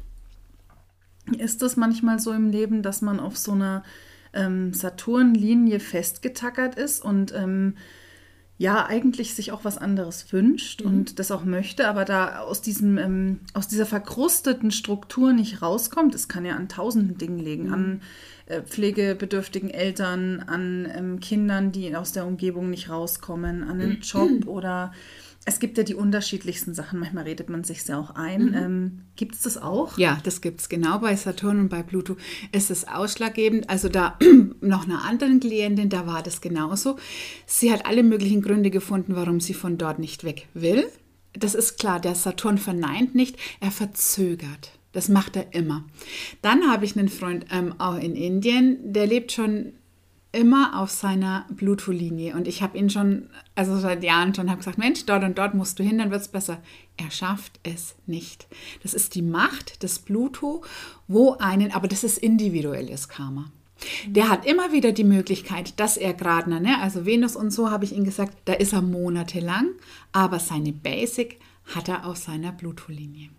Ist 1.37 1.61
das 1.61 1.75
manchmal 1.75 2.19
so 2.19 2.31
im 2.31 2.49
Leben, 2.49 2.81
dass 2.81 3.01
man 3.01 3.19
auf 3.19 3.35
so 3.35 3.51
einer 3.51 3.83
ähm, 4.33 4.73
Saturnlinie 4.73 5.81
festgetackert 5.81 6.75
ist 6.75 7.03
und 7.03 7.33
ähm, 7.33 7.75
ja 8.57 8.85
eigentlich 8.85 9.35
sich 9.35 9.51
auch 9.51 9.63
was 9.63 9.77
anderes 9.77 10.31
wünscht 10.33 10.81
mhm. 10.81 10.87
und 10.87 11.19
das 11.19 11.31
auch 11.31 11.45
möchte, 11.45 11.87
aber 11.87 12.05
da 12.05 12.39
aus 12.39 12.61
diesem 12.61 12.97
ähm, 12.97 13.39
aus 13.53 13.67
dieser 13.67 13.85
verkrusteten 13.85 14.71
Struktur 14.71 15.31
nicht 15.33 15.61
rauskommt. 15.61 16.15
Es 16.15 16.27
kann 16.27 16.45
ja 16.45 16.55
an 16.55 16.67
tausenden 16.67 17.17
Dingen 17.17 17.37
liegen, 17.39 17.67
mhm. 17.67 17.73
an 17.73 18.01
äh, 18.47 18.61
pflegebedürftigen 18.61 19.69
Eltern, 19.69 20.43
an 20.47 20.87
ähm, 20.93 21.19
Kindern, 21.19 21.71
die 21.71 21.95
aus 21.95 22.13
der 22.13 22.25
Umgebung 22.25 22.69
nicht 22.69 22.89
rauskommen, 22.89 23.63
an 23.63 23.79
einen 23.79 24.01
Job 24.01 24.47
oder 24.47 24.91
es 25.47 25.59
gibt 25.59 25.77
ja 25.77 25.85
die 25.85 25.95
unterschiedlichsten 25.95 26.73
Sachen. 26.73 26.99
Manchmal 26.99 27.23
redet 27.23 27.49
man 27.49 27.63
sich 27.63 27.87
ja 27.87 27.97
auch 27.97 28.11
ein. 28.15 28.47
Mhm. 28.47 28.53
Ähm, 28.53 28.99
gibt 29.15 29.33
es 29.33 29.43
das 29.43 29.57
auch? 29.57 29.97
Ja, 29.97 30.19
das 30.23 30.41
gibt 30.41 30.59
es 30.59 30.67
genau. 30.67 30.99
Bei 30.99 31.15
Saturn 31.15 31.61
und 31.61 31.69
bei 31.69 31.83
Pluto 31.83 32.17
ist 32.51 32.69
es 32.69 32.85
ausschlaggebend. 32.85 33.69
Also 33.69 33.87
da 33.87 34.19
noch 34.59 34.83
einer 34.83 35.05
anderen 35.05 35.39
Klientin, 35.39 35.87
da 35.87 36.05
war 36.05 36.21
das 36.21 36.41
genauso. 36.41 36.97
Sie 37.45 37.71
hat 37.71 37.85
alle 37.85 38.03
möglichen 38.03 38.41
Gründe 38.41 38.69
gefunden, 38.69 39.15
warum 39.15 39.39
sie 39.39 39.53
von 39.53 39.77
dort 39.77 39.99
nicht 39.99 40.25
weg 40.25 40.49
will. 40.53 40.85
Das 41.31 41.55
ist 41.55 41.79
klar, 41.79 42.01
der 42.01 42.15
Saturn 42.15 42.57
verneint 42.57 43.15
nicht, 43.15 43.37
er 43.61 43.71
verzögert. 43.71 44.73
Das 44.91 45.07
macht 45.07 45.37
er 45.37 45.53
immer. 45.53 45.85
Dann 46.41 46.69
habe 46.69 46.83
ich 46.83 46.97
einen 46.97 47.07
Freund 47.07 47.45
ähm, 47.51 47.73
auch 47.77 47.97
in 47.97 48.17
Indien, 48.17 48.91
der 48.91 49.07
lebt 49.07 49.31
schon 49.31 49.71
immer 50.31 50.79
auf 50.79 50.91
seiner 50.91 51.45
Pluto-Linie. 51.55 52.35
Und 52.35 52.47
ich 52.47 52.61
habe 52.61 52.77
ihn 52.77 52.89
schon, 52.89 53.29
also 53.55 53.77
seit 53.77 54.03
Jahren 54.03 54.33
schon, 54.33 54.49
habe 54.49 54.59
gesagt, 54.59 54.77
Mensch, 54.77 55.05
dort 55.05 55.23
und 55.23 55.37
dort 55.37 55.53
musst 55.53 55.79
du 55.79 55.83
hin, 55.83 55.97
dann 55.97 56.11
wird 56.11 56.21
es 56.21 56.27
besser. 56.27 56.61
Er 56.97 57.11
schafft 57.11 57.59
es 57.63 57.95
nicht. 58.05 58.47
Das 58.83 58.93
ist 58.93 59.15
die 59.15 59.21
Macht 59.21 59.83
des 59.83 59.99
Pluto, 59.99 60.63
wo 61.07 61.33
einen, 61.33 61.71
aber 61.71 61.87
das 61.87 62.03
ist 62.03 62.17
individuelles 62.17 63.07
Karma. 63.09 63.51
Der 64.07 64.29
hat 64.29 64.45
immer 64.45 64.71
wieder 64.71 64.91
die 64.91 65.03
Möglichkeit, 65.03 65.79
dass 65.79 65.97
er 65.97 66.13
gerade, 66.13 66.49
ne, 66.49 66.81
also 66.81 67.05
Venus 67.05 67.35
und 67.35 67.51
so 67.51 67.69
habe 67.69 67.85
ich 67.85 67.95
ihm 67.95 68.05
gesagt, 68.05 68.35
da 68.45 68.53
ist 68.53 68.73
er 68.73 68.81
monatelang, 68.81 69.69
aber 70.11 70.39
seine 70.39 70.73
Basic 70.73 71.39
hat 71.75 71.87
er 71.87 72.07
auf 72.07 72.17
seiner 72.17 72.51
Pluto-Linie 72.51 73.29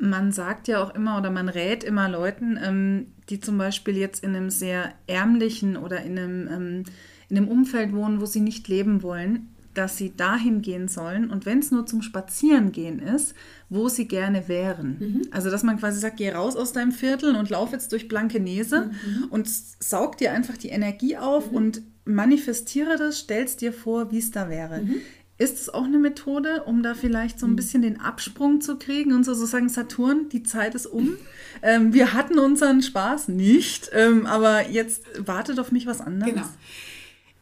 man 0.00 0.32
sagt 0.32 0.68
ja 0.68 0.82
auch 0.82 0.94
immer 0.94 1.18
oder 1.18 1.30
man 1.30 1.48
rät 1.48 1.84
immer 1.84 2.08
Leuten, 2.08 2.58
ähm, 2.62 3.06
die 3.28 3.40
zum 3.40 3.58
Beispiel 3.58 3.96
jetzt 3.96 4.24
in 4.24 4.34
einem 4.34 4.50
sehr 4.50 4.92
ärmlichen 5.06 5.76
oder 5.76 6.02
in 6.02 6.18
einem, 6.18 6.48
ähm, 6.48 6.84
in 7.28 7.36
einem 7.36 7.48
Umfeld 7.48 7.92
wohnen, 7.92 8.20
wo 8.20 8.26
sie 8.26 8.40
nicht 8.40 8.66
leben 8.68 9.02
wollen, 9.02 9.48
dass 9.74 9.96
sie 9.96 10.16
dahin 10.16 10.62
gehen 10.62 10.88
sollen 10.88 11.30
und 11.30 11.46
wenn 11.46 11.60
es 11.60 11.70
nur 11.70 11.86
zum 11.86 12.02
Spazierengehen 12.02 12.98
ist, 12.98 13.34
wo 13.68 13.88
sie 13.88 14.08
gerne 14.08 14.48
wären. 14.48 14.96
Mhm. 14.98 15.22
Also 15.30 15.48
dass 15.48 15.62
man 15.62 15.78
quasi 15.78 16.00
sagt, 16.00 16.16
geh 16.16 16.30
raus 16.30 16.56
aus 16.56 16.72
deinem 16.72 16.92
Viertel 16.92 17.36
und 17.36 17.50
lauf 17.50 17.70
jetzt 17.70 17.92
durch 17.92 18.08
Blankenese 18.08 18.90
mhm. 18.90 19.24
und 19.30 19.48
saug 19.48 20.18
dir 20.18 20.32
einfach 20.32 20.56
die 20.56 20.70
Energie 20.70 21.16
auf 21.16 21.50
mhm. 21.50 21.56
und 21.56 21.82
manifestiere 22.04 22.96
das, 22.96 23.20
stellst 23.20 23.60
dir 23.60 23.72
vor, 23.72 24.10
wie 24.10 24.18
es 24.18 24.32
da 24.32 24.48
wäre. 24.48 24.82
Mhm. 24.82 24.96
Ist 25.40 25.58
es 25.58 25.72
auch 25.72 25.84
eine 25.84 25.98
Methode, 25.98 26.64
um 26.64 26.82
da 26.82 26.92
vielleicht 26.94 27.40
so 27.40 27.46
ein 27.46 27.52
mhm. 27.52 27.56
bisschen 27.56 27.80
den 27.80 27.98
Absprung 27.98 28.60
zu 28.60 28.76
kriegen 28.76 29.14
und 29.14 29.24
so 29.24 29.32
sozusagen 29.32 29.70
Saturn, 29.70 30.28
die 30.28 30.42
Zeit 30.42 30.74
ist 30.74 30.84
um. 30.84 31.16
Ähm, 31.62 31.94
wir 31.94 32.12
hatten 32.12 32.38
unseren 32.38 32.82
Spaß 32.82 33.28
nicht, 33.28 33.90
ähm, 33.94 34.26
aber 34.26 34.68
jetzt 34.68 35.02
wartet 35.18 35.58
auf 35.58 35.72
mich 35.72 35.86
was 35.86 36.02
anderes. 36.02 36.34
Genau. 36.34 36.46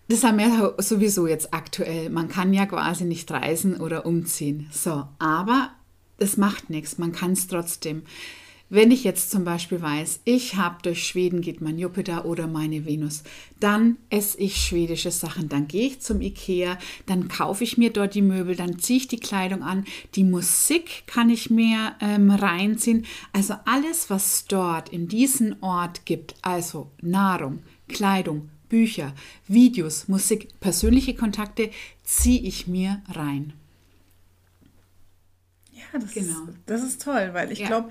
Das 0.07 0.23
haben 0.23 0.39
wir 0.39 0.75
sowieso 0.79 1.27
jetzt 1.27 1.53
aktuell. 1.53 2.09
Man 2.09 2.29
kann 2.29 2.55
ja 2.55 2.67
quasi 2.67 3.05
nicht 3.05 3.31
reisen 3.33 3.81
oder 3.81 4.07
umziehen. 4.07 4.69
So, 4.71 5.09
aber 5.19 5.73
das 6.19 6.37
macht 6.37 6.71
nichts. 6.71 6.99
Man 6.99 7.11
kann 7.11 7.33
es 7.33 7.49
trotzdem. 7.49 8.03
Wenn 8.71 8.91
ich 8.91 9.03
jetzt 9.03 9.31
zum 9.31 9.45
Beispiel 9.45 9.81
weiß, 9.81 10.21
ich 10.25 10.57
habe 10.57 10.83
durch 10.83 11.07
Schweden 11.07 11.41
geht 11.41 11.63
mein 11.63 11.79
Jupiter 11.79 12.27
oder 12.27 12.47
meine 12.47 12.85
Venus, 12.85 13.23
dann 13.61 13.97
esse 14.11 14.39
ich 14.39 14.57
schwedische 14.57 15.11
Sachen, 15.11 15.49
dann 15.49 15.69
gehe 15.69 15.87
ich 15.87 16.01
zum 16.01 16.21
Ikea, 16.21 16.79
dann 17.07 17.29
kaufe 17.29 17.65
ich 17.65 17.79
mir 17.79 17.91
dort 17.91 18.15
die 18.15 18.21
Möbel, 18.21 18.57
dann 18.57 18.79
ziehe 18.79 18.99
ich 18.99 19.09
die 19.09 19.21
Kleidung 19.21 19.63
an, 19.63 19.87
die 20.17 20.25
Musik 20.25 21.05
kann 21.07 21.31
ich 21.31 21.49
mir 21.49 21.95
ähm, 22.01 22.31
reinziehen. 22.31 23.07
Also 23.33 23.55
alles, 23.65 24.11
was 24.11 24.45
dort 24.47 24.91
in 24.91 25.09
diesem 25.09 25.57
Ort 25.63 26.05
gibt, 26.05 26.35
also 26.43 26.91
Nahrung, 27.01 27.61
Kleidung, 27.89 28.51
Bücher, 28.69 29.15
Videos, 29.47 30.09
Musik, 30.09 30.61
persönliche 30.61 31.15
Kontakte, 31.15 31.71
ziehe 32.05 32.43
ich 32.43 32.67
mir 32.67 33.01
rein. 33.09 33.55
Ja, 35.73 35.99
das, 35.99 36.13
genau. 36.13 36.45
ist, 36.45 36.59
das 36.67 36.83
ist 36.83 37.03
toll, 37.03 37.31
weil 37.33 37.51
ich 37.51 37.61
ja. 37.61 37.69
glaube, 37.69 37.89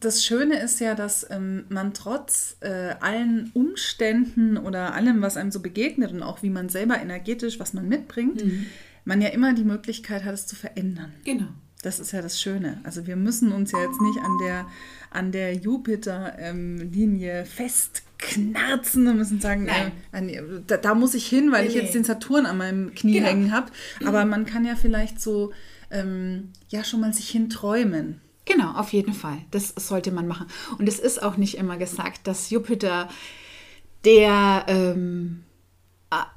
das 0.00 0.24
Schöne 0.24 0.60
ist 0.60 0.80
ja, 0.80 0.94
dass 0.94 1.26
ähm, 1.30 1.64
man 1.68 1.94
trotz 1.94 2.56
äh, 2.60 2.94
allen 3.00 3.50
Umständen 3.54 4.56
oder 4.56 4.94
allem, 4.94 5.22
was 5.22 5.36
einem 5.36 5.50
so 5.50 5.60
begegnet 5.60 6.12
und 6.12 6.22
auch 6.22 6.42
wie 6.42 6.50
man 6.50 6.68
selber 6.68 7.00
energetisch, 7.00 7.58
was 7.58 7.72
man 7.72 7.88
mitbringt, 7.88 8.44
mhm. 8.44 8.66
man 9.04 9.20
ja 9.20 9.28
immer 9.28 9.54
die 9.54 9.64
Möglichkeit 9.64 10.24
hat, 10.24 10.34
es 10.34 10.46
zu 10.46 10.56
verändern. 10.56 11.12
Genau. 11.24 11.48
Das 11.82 12.00
ist 12.00 12.12
ja 12.12 12.22
das 12.22 12.40
Schöne. 12.40 12.80
Also 12.82 13.06
wir 13.06 13.16
müssen 13.16 13.52
uns 13.52 13.70
ja 13.72 13.80
jetzt 13.80 14.00
nicht 14.00 14.18
an 14.18 14.38
der, 14.42 14.66
an 15.10 15.30
der 15.30 15.54
Jupiter-Linie 15.54 17.38
ähm, 17.40 17.46
festknarzen 17.46 19.06
und 19.06 19.18
müssen 19.18 19.40
sagen, 19.40 19.68
äh, 19.68 19.90
an, 20.10 20.64
da, 20.66 20.78
da, 20.78 20.94
muss 20.94 21.14
ich 21.14 21.26
hin, 21.26 21.52
weil 21.52 21.64
nee, 21.64 21.68
ich 21.68 21.74
jetzt 21.74 21.94
den 21.94 22.02
Saturn 22.02 22.46
an 22.46 22.58
meinem 22.58 22.94
Knie 22.94 23.14
genau. 23.14 23.26
hängen 23.28 23.52
habe. 23.52 23.70
Aber 24.04 24.24
man 24.24 24.46
kann 24.46 24.64
ja 24.64 24.74
vielleicht 24.74 25.20
so 25.20 25.52
ähm, 25.90 26.50
ja 26.68 26.82
schon 26.82 27.00
mal 27.00 27.12
sich 27.12 27.28
hinträumen. 27.28 28.20
Genau, 28.46 28.72
auf 28.72 28.92
jeden 28.92 29.12
Fall. 29.12 29.38
Das 29.50 29.74
sollte 29.76 30.12
man 30.12 30.26
machen. 30.26 30.46
Und 30.78 30.88
es 30.88 30.98
ist 30.98 31.22
auch 31.22 31.36
nicht 31.36 31.58
immer 31.58 31.76
gesagt, 31.76 32.26
dass 32.26 32.50
Jupiter 32.50 33.08
der 34.04 34.64
ähm, 34.68 35.42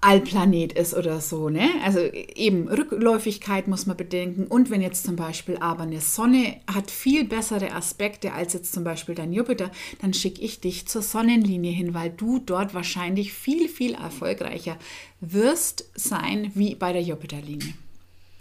Allplanet 0.01 0.73
ist 0.73 0.95
oder 0.95 1.21
so. 1.21 1.49
Ne? 1.49 1.69
Also 1.83 1.99
eben 1.99 2.67
Rückläufigkeit 2.67 3.67
muss 3.67 3.85
man 3.85 3.95
bedenken. 3.95 4.47
Und 4.47 4.71
wenn 4.71 4.81
jetzt 4.81 5.05
zum 5.05 5.15
Beispiel 5.15 5.57
aber 5.57 5.83
eine 5.83 6.01
Sonne 6.01 6.59
hat 6.65 6.89
viel 6.89 7.25
bessere 7.25 7.73
Aspekte 7.73 8.33
als 8.33 8.53
jetzt 8.53 8.73
zum 8.73 8.83
Beispiel 8.83 9.13
dein 9.13 9.31
Jupiter, 9.31 9.71
dann 10.01 10.15
schicke 10.15 10.41
ich 10.41 10.59
dich 10.59 10.87
zur 10.87 11.03
Sonnenlinie 11.03 11.71
hin, 11.71 11.93
weil 11.93 12.09
du 12.09 12.39
dort 12.39 12.73
wahrscheinlich 12.73 13.33
viel, 13.33 13.69
viel 13.69 13.93
erfolgreicher 13.93 14.77
wirst 15.21 15.91
sein 15.93 16.51
wie 16.55 16.73
bei 16.73 16.91
der 16.91 17.03
Jupiterlinie. 17.03 17.75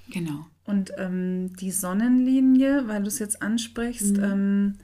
Genau. 0.08 0.46
Und 0.68 0.92
ähm, 0.98 1.54
die 1.56 1.70
Sonnenlinie, 1.70 2.86
weil 2.88 3.00
du 3.00 3.08
es 3.08 3.18
jetzt 3.18 3.40
ansprichst, 3.40 4.18
mhm. 4.18 4.24
ähm, 4.24 4.74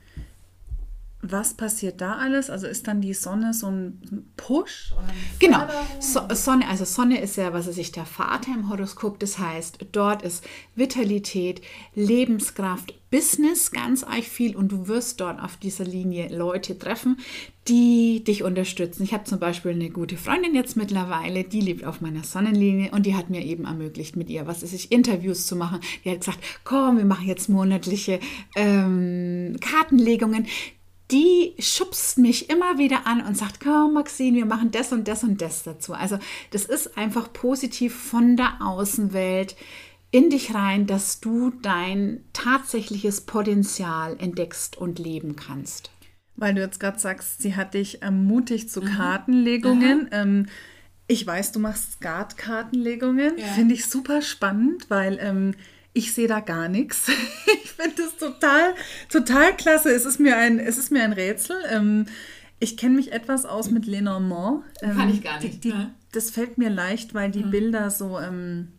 was 1.31 1.53
passiert 1.53 2.01
da 2.01 2.17
alles? 2.17 2.49
Also 2.49 2.67
ist 2.67 2.87
dann 2.87 3.01
die 3.01 3.13
Sonne 3.13 3.53
so 3.53 3.67
ein 3.67 4.31
Push? 4.37 4.93
genau. 5.39 5.67
So, 5.99 6.21
Sonne, 6.33 6.67
also 6.67 6.85
Sonne 6.85 7.21
ist 7.21 7.37
ja, 7.37 7.53
was 7.53 7.67
ist 7.67 7.77
ich, 7.77 7.91
der 7.91 8.05
Vater 8.05 8.51
im 8.53 8.69
Horoskop. 8.69 9.19
Das 9.19 9.39
heißt, 9.39 9.79
dort 9.91 10.21
ist 10.21 10.43
Vitalität, 10.75 11.61
Lebenskraft, 11.95 12.93
Business 13.11 13.71
ganz 13.71 14.03
arg 14.03 14.23
viel 14.25 14.55
und 14.57 14.71
du 14.71 14.87
wirst 14.87 15.21
dort 15.21 15.41
auf 15.41 15.55
dieser 15.57 15.85
Linie 15.85 16.27
Leute 16.35 16.77
treffen, 16.77 17.17
die 17.67 18.23
dich 18.23 18.43
unterstützen. 18.43 19.03
Ich 19.03 19.13
habe 19.13 19.23
zum 19.23 19.39
Beispiel 19.39 19.71
eine 19.71 19.89
gute 19.89 20.17
Freundin 20.17 20.53
jetzt 20.53 20.75
mittlerweile, 20.75 21.43
die 21.43 21.61
lebt 21.61 21.85
auf 21.85 22.01
meiner 22.01 22.23
Sonnenlinie 22.23 22.91
und 22.91 23.05
die 23.05 23.15
hat 23.15 23.29
mir 23.29 23.41
eben 23.41 23.65
ermöglicht, 23.65 24.15
mit 24.17 24.29
ihr, 24.29 24.47
was 24.47 24.63
ist 24.63 24.73
ich, 24.73 24.91
Interviews 24.91 25.47
zu 25.47 25.55
machen. 25.55 25.79
Die 26.03 26.11
hat 26.11 26.19
gesagt, 26.19 26.39
komm, 26.63 26.97
wir 26.97 27.05
machen 27.05 27.25
jetzt 27.25 27.47
monatliche 27.47 28.19
ähm, 28.55 29.55
Kartenlegungen 29.61 30.45
die 31.11 31.53
schubst 31.59 32.17
mich 32.17 32.49
immer 32.49 32.77
wieder 32.77 33.05
an 33.05 33.21
und 33.21 33.37
sagt, 33.37 33.59
komm 33.59 33.93
Maxine, 33.93 34.37
wir 34.37 34.45
machen 34.45 34.71
das 34.71 34.91
und 34.91 35.07
das 35.07 35.23
und 35.23 35.41
das 35.41 35.63
dazu. 35.63 35.93
Also 35.93 36.17
das 36.51 36.65
ist 36.65 36.97
einfach 36.97 37.31
positiv 37.31 37.95
von 37.95 38.35
der 38.37 38.61
Außenwelt 38.61 39.55
in 40.11 40.29
dich 40.29 40.53
rein, 40.55 40.87
dass 40.87 41.19
du 41.19 41.51
dein 41.61 42.23
tatsächliches 42.33 43.21
Potenzial 43.21 44.15
entdeckst 44.19 44.77
und 44.77 44.97
leben 44.97 45.35
kannst. 45.35 45.91
Weil 46.37 46.53
du 46.53 46.61
jetzt 46.61 46.79
gerade 46.79 46.99
sagst, 46.99 47.41
sie 47.41 47.55
hat 47.55 47.73
dich 47.73 48.01
ermutigt 48.01 48.69
zu 48.71 48.81
Kartenlegungen. 48.81 50.09
Ähm, 50.11 50.47
ich 51.07 51.25
weiß, 51.25 51.51
du 51.51 51.59
machst 51.59 51.93
Skatkartenlegungen. 51.93 53.37
Ja. 53.37 53.45
Finde 53.47 53.75
ich 53.75 53.85
super 53.85 54.21
spannend, 54.21 54.89
weil 54.89 55.17
ähm, 55.21 55.55
ich 55.95 56.13
sehe 56.13 56.27
da 56.27 56.41
gar 56.41 56.69
nichts. 56.69 57.07
Ich 57.67 57.83
finde 57.83 58.03
das 58.03 58.15
total, 58.15 58.73
total 59.09 59.53
klasse. 59.57 59.89
Es 59.89 60.05
ist 60.05 60.17
mir 60.17 60.37
ein, 60.37 60.59
es 60.59 60.77
ist 60.77 60.93
mir 60.93 61.03
ein 61.03 61.11
Rätsel. 61.11 61.57
Ähm, 61.69 62.05
ich 62.57 62.77
kenne 62.77 62.95
mich 62.95 63.11
etwas 63.11 63.45
aus 63.45 63.69
mit 63.69 63.85
Lenormand. 63.85 64.63
Ähm, 64.81 64.95
Kann 64.95 65.09
ich 65.09 65.21
gar 65.21 65.41
nicht. 65.41 65.55
Die, 65.55 65.59
die, 65.59 65.69
ja. 65.71 65.91
Das 66.13 66.31
fällt 66.31 66.57
mir 66.57 66.69
leicht, 66.69 67.13
weil 67.13 67.31
die 67.31 67.41
ja. 67.41 67.47
Bilder 67.47 67.89
so, 67.89 68.17
ähm, 68.17 68.69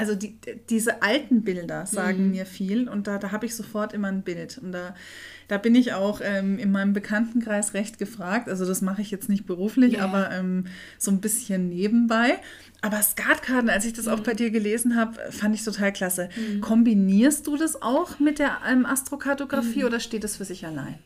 also 0.00 0.14
die, 0.14 0.38
diese 0.70 1.02
alten 1.02 1.42
Bilder 1.42 1.84
sagen 1.84 2.24
mhm. 2.24 2.30
mir 2.30 2.46
viel 2.46 2.88
und 2.88 3.06
da, 3.06 3.18
da 3.18 3.32
habe 3.32 3.44
ich 3.44 3.54
sofort 3.54 3.92
immer 3.92 4.08
ein 4.08 4.22
Bild. 4.22 4.56
Und 4.56 4.72
da, 4.72 4.94
da 5.46 5.58
bin 5.58 5.74
ich 5.74 5.92
auch 5.92 6.22
ähm, 6.24 6.58
in 6.58 6.72
meinem 6.72 6.94
Bekanntenkreis 6.94 7.74
recht 7.74 7.98
gefragt. 7.98 8.48
Also 8.48 8.64
das 8.64 8.80
mache 8.80 9.02
ich 9.02 9.10
jetzt 9.10 9.28
nicht 9.28 9.44
beruflich, 9.44 9.94
yeah. 9.94 10.04
aber 10.04 10.30
ähm, 10.30 10.64
so 10.96 11.10
ein 11.10 11.20
bisschen 11.20 11.68
nebenbei. 11.68 12.38
Aber 12.80 13.02
Skatkarten, 13.02 13.68
als 13.68 13.84
ich 13.84 13.92
das 13.92 14.06
mhm. 14.06 14.12
auch 14.12 14.20
bei 14.20 14.32
dir 14.32 14.50
gelesen 14.50 14.96
habe, 14.96 15.18
fand 15.30 15.54
ich 15.54 15.64
total 15.64 15.92
klasse. 15.92 16.30
Mhm. 16.34 16.62
Kombinierst 16.62 17.46
du 17.46 17.58
das 17.58 17.82
auch 17.82 18.18
mit 18.18 18.38
der 18.38 18.56
ähm, 18.66 18.86
Astrokartografie 18.86 19.80
mhm. 19.80 19.84
oder 19.84 20.00
steht 20.00 20.24
es 20.24 20.36
für 20.36 20.46
sich 20.46 20.64
allein? 20.64 20.98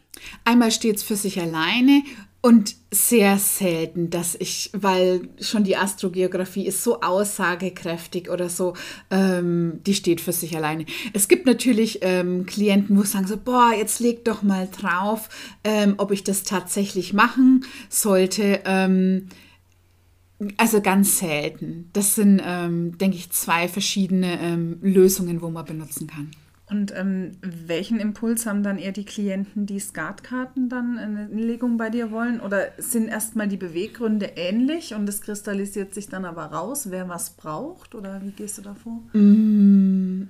Einmal 0.44 0.70
steht 0.70 0.98
es 0.98 1.02
für 1.02 1.16
sich 1.16 1.40
alleine 1.40 2.04
und 2.44 2.76
sehr 2.90 3.38
selten, 3.38 4.10
dass 4.10 4.34
ich, 4.34 4.68
weil 4.74 5.30
schon 5.40 5.64
die 5.64 5.78
Astrogeografie 5.78 6.66
ist 6.66 6.84
so 6.84 7.00
aussagekräftig 7.00 8.28
oder 8.28 8.50
so, 8.50 8.74
ähm, 9.10 9.80
die 9.86 9.94
steht 9.94 10.20
für 10.20 10.32
sich 10.32 10.54
alleine. 10.54 10.84
Es 11.14 11.28
gibt 11.28 11.46
natürlich 11.46 12.00
ähm, 12.02 12.44
Klienten, 12.44 12.98
wo 12.98 13.02
sagen 13.04 13.26
so, 13.26 13.38
boah, 13.38 13.72
jetzt 13.74 13.98
leg 13.98 14.26
doch 14.26 14.42
mal 14.42 14.68
drauf, 14.68 15.30
ähm, 15.64 15.94
ob 15.96 16.10
ich 16.10 16.22
das 16.22 16.42
tatsächlich 16.42 17.14
machen 17.14 17.64
sollte. 17.88 18.60
Ähm, 18.66 19.30
also 20.58 20.82
ganz 20.82 21.20
selten. 21.20 21.88
Das 21.94 22.14
sind, 22.14 22.42
ähm, 22.44 22.98
denke 22.98 23.16
ich, 23.16 23.30
zwei 23.30 23.68
verschiedene 23.68 24.38
ähm, 24.38 24.80
Lösungen, 24.82 25.40
wo 25.40 25.48
man 25.48 25.64
benutzen 25.64 26.08
kann. 26.08 26.30
Und 26.70 26.96
ähm, 26.96 27.32
welchen 27.42 28.00
Impuls 28.00 28.46
haben 28.46 28.62
dann 28.62 28.78
eher 28.78 28.92
die 28.92 29.04
Klienten, 29.04 29.66
die 29.66 29.78
Skatkarten 29.78 30.70
dann 30.70 30.96
eine 30.98 31.26
Legung 31.26 31.76
bei 31.76 31.90
dir 31.90 32.10
wollen? 32.10 32.40
Oder 32.40 32.68
sind 32.78 33.08
erstmal 33.08 33.48
die 33.48 33.58
Beweggründe 33.58 34.32
ähnlich 34.36 34.94
und 34.94 35.06
es 35.08 35.20
kristallisiert 35.20 35.92
sich 35.92 36.08
dann 36.08 36.24
aber 36.24 36.44
raus, 36.44 36.90
wer 36.90 37.08
was 37.08 37.30
braucht? 37.30 37.94
Oder 37.94 38.22
wie 38.22 38.30
gehst 38.30 38.56
du 38.58 38.62
da 38.62 38.74
vor? 38.74 39.02
Mm. 39.12 40.28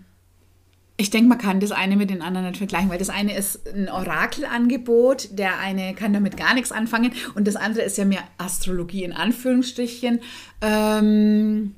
Ich 0.96 1.10
denke, 1.10 1.28
man 1.28 1.38
kann 1.38 1.58
das 1.58 1.72
eine 1.72 1.96
mit 1.96 2.10
den 2.10 2.22
anderen 2.22 2.46
nicht 2.46 2.58
vergleichen, 2.58 2.88
weil 2.88 2.98
das 2.98 3.10
eine 3.10 3.36
ist 3.36 3.66
ein 3.68 3.88
Orakelangebot, 3.88 5.36
der 5.36 5.58
eine 5.58 5.92
kann 5.94 6.12
damit 6.12 6.36
gar 6.36 6.54
nichts 6.54 6.70
anfangen 6.70 7.10
und 7.34 7.48
das 7.48 7.56
andere 7.56 7.82
ist 7.82 7.98
ja 7.98 8.04
mehr 8.04 8.22
Astrologie 8.38 9.02
in 9.02 9.12
Anführungsstrichen. 9.12 10.20
Ähm, 10.60 11.74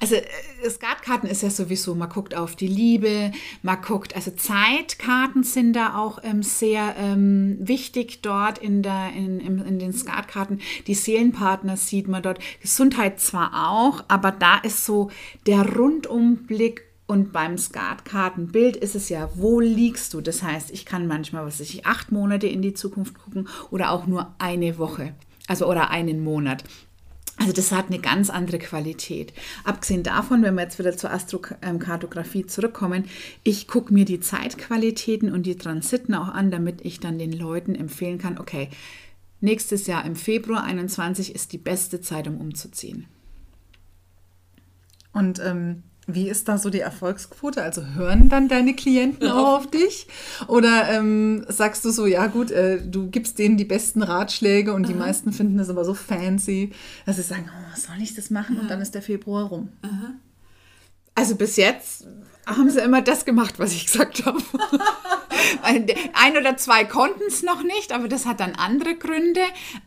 also 0.00 0.14
äh, 0.14 0.70
Skatkarten 0.70 1.28
ist 1.28 1.42
ja 1.42 1.50
sowieso, 1.50 1.94
man 1.94 2.08
guckt 2.08 2.34
auf 2.34 2.56
die 2.56 2.68
Liebe, 2.68 3.32
man 3.62 3.80
guckt, 3.82 4.14
also 4.14 4.30
Zeitkarten 4.30 5.42
sind 5.42 5.74
da 5.74 5.96
auch 5.96 6.20
ähm, 6.22 6.42
sehr 6.42 6.94
ähm, 6.98 7.56
wichtig 7.60 8.22
dort 8.22 8.58
in, 8.58 8.82
der, 8.82 9.12
in, 9.14 9.40
in, 9.40 9.58
in 9.60 9.78
den 9.78 9.92
Skatkarten. 9.92 10.60
Die 10.86 10.94
Seelenpartner 10.94 11.76
sieht 11.76 12.08
man 12.08 12.22
dort, 12.22 12.38
Gesundheit 12.60 13.20
zwar 13.20 13.70
auch, 13.70 14.04
aber 14.08 14.32
da 14.32 14.58
ist 14.58 14.84
so 14.84 15.10
der 15.46 15.76
Rundumblick 15.76 16.82
und 17.06 17.32
beim 17.32 17.56
Skatkartenbild 17.56 18.76
ist 18.76 18.96
es 18.96 19.08
ja, 19.08 19.30
wo 19.34 19.60
liegst 19.60 20.12
du? 20.12 20.20
Das 20.20 20.42
heißt, 20.42 20.72
ich 20.72 20.84
kann 20.84 21.06
manchmal, 21.06 21.46
was 21.46 21.60
ich, 21.60 21.86
acht 21.86 22.10
Monate 22.10 22.48
in 22.48 22.62
die 22.62 22.74
Zukunft 22.74 23.16
gucken 23.16 23.48
oder 23.70 23.92
auch 23.92 24.06
nur 24.06 24.34
eine 24.38 24.78
Woche. 24.78 25.14
Also 25.46 25.66
oder 25.66 25.90
einen 25.90 26.24
Monat. 26.24 26.64
Also 27.38 27.52
das 27.52 27.70
hat 27.70 27.88
eine 27.88 27.98
ganz 27.98 28.30
andere 28.30 28.58
Qualität. 28.58 29.32
Abgesehen 29.64 30.02
davon, 30.02 30.42
wenn 30.42 30.54
wir 30.54 30.62
jetzt 30.62 30.78
wieder 30.78 30.96
zur 30.96 31.10
Astrokartografie 31.10 32.46
zurückkommen, 32.46 33.04
ich 33.44 33.68
gucke 33.68 33.92
mir 33.92 34.06
die 34.06 34.20
Zeitqualitäten 34.20 35.30
und 35.30 35.44
die 35.44 35.56
Transiten 35.56 36.14
auch 36.14 36.28
an, 36.28 36.50
damit 36.50 36.84
ich 36.84 36.98
dann 36.98 37.18
den 37.18 37.32
Leuten 37.32 37.74
empfehlen 37.74 38.18
kann, 38.18 38.38
okay, 38.38 38.70
nächstes 39.40 39.86
Jahr 39.86 40.04
im 40.06 40.16
Februar 40.16 40.64
21 40.64 41.34
ist 41.34 41.52
die 41.52 41.58
beste 41.58 42.00
Zeit, 42.00 42.26
um 42.26 42.40
umzuziehen. 42.40 43.06
Und 45.12 45.38
ähm, 45.40 45.82
wie 46.06 46.28
ist 46.28 46.48
da 46.48 46.56
so 46.56 46.70
die 46.70 46.80
Erfolgsquote? 46.80 47.62
Also 47.62 47.84
hören 47.94 48.28
dann 48.28 48.48
deine 48.48 48.74
Klienten 48.74 49.28
auch 49.28 49.58
auf 49.58 49.70
dich? 49.70 50.06
Oder 50.46 50.88
ähm, 50.90 51.44
sagst 51.48 51.84
du 51.84 51.90
so, 51.90 52.06
ja 52.06 52.28
gut, 52.28 52.50
äh, 52.52 52.80
du 52.80 53.10
gibst 53.10 53.38
denen 53.38 53.56
die 53.56 53.64
besten 53.64 54.02
Ratschläge 54.02 54.72
und 54.72 54.84
Aha. 54.84 54.92
die 54.92 54.98
meisten 54.98 55.32
finden 55.32 55.58
das 55.58 55.68
aber 55.68 55.84
so 55.84 55.94
fancy, 55.94 56.70
dass 57.06 57.16
sie 57.16 57.22
sagen, 57.22 57.50
oh, 57.50 57.76
soll 57.76 58.00
ich 58.00 58.14
das 58.14 58.30
machen? 58.30 58.56
Aha. 58.56 58.62
Und 58.62 58.70
dann 58.70 58.80
ist 58.80 58.94
der 58.94 59.02
Februar 59.02 59.46
rum. 59.46 59.70
Aha. 59.82 60.14
Also 61.14 61.34
bis 61.34 61.56
jetzt 61.56 62.06
haben 62.46 62.70
sie 62.70 62.80
immer 62.80 63.02
das 63.02 63.24
gemacht, 63.24 63.58
was 63.58 63.72
ich 63.72 63.86
gesagt 63.86 64.24
habe. 64.24 64.38
Ein 65.62 66.36
oder 66.36 66.56
zwei 66.56 66.84
konnten 66.84 67.24
es 67.26 67.42
noch 67.42 67.62
nicht, 67.64 67.92
aber 67.92 68.06
das 68.06 68.26
hat 68.26 68.38
dann 68.38 68.54
andere 68.54 68.94
Gründe. 68.94 69.40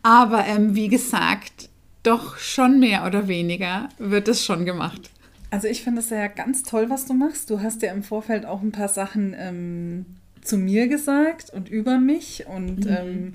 Aber 0.04 0.46
ähm, 0.46 0.76
wie 0.76 0.90
gesagt, 0.90 1.70
doch 2.04 2.38
schon 2.38 2.80
mehr 2.80 3.06
oder 3.06 3.28
weniger 3.30 3.88
wird 3.98 4.28
es 4.28 4.44
schon 4.44 4.66
gemacht. 4.66 5.12
Also 5.52 5.68
ich 5.68 5.84
finde 5.84 6.02
es 6.02 6.10
ja 6.10 6.28
ganz 6.28 6.64
toll, 6.64 6.90
was 6.90 7.06
du 7.06 7.14
machst. 7.14 7.50
Du 7.50 7.62
hast 7.62 7.82
ja 7.82 7.92
im 7.92 8.04
Vorfeld 8.04 8.46
auch 8.46 8.62
ein 8.62 8.72
paar 8.72 8.88
Sachen 8.88 9.36
ähm, 9.38 10.06
zu 10.42 10.58
mir 10.58 10.88
gesagt 10.88 11.52
und 11.52 11.70
über 11.70 11.98
mich 11.98 12.46
und 12.48 12.86
mhm. 12.86 12.98
ähm, 12.98 13.34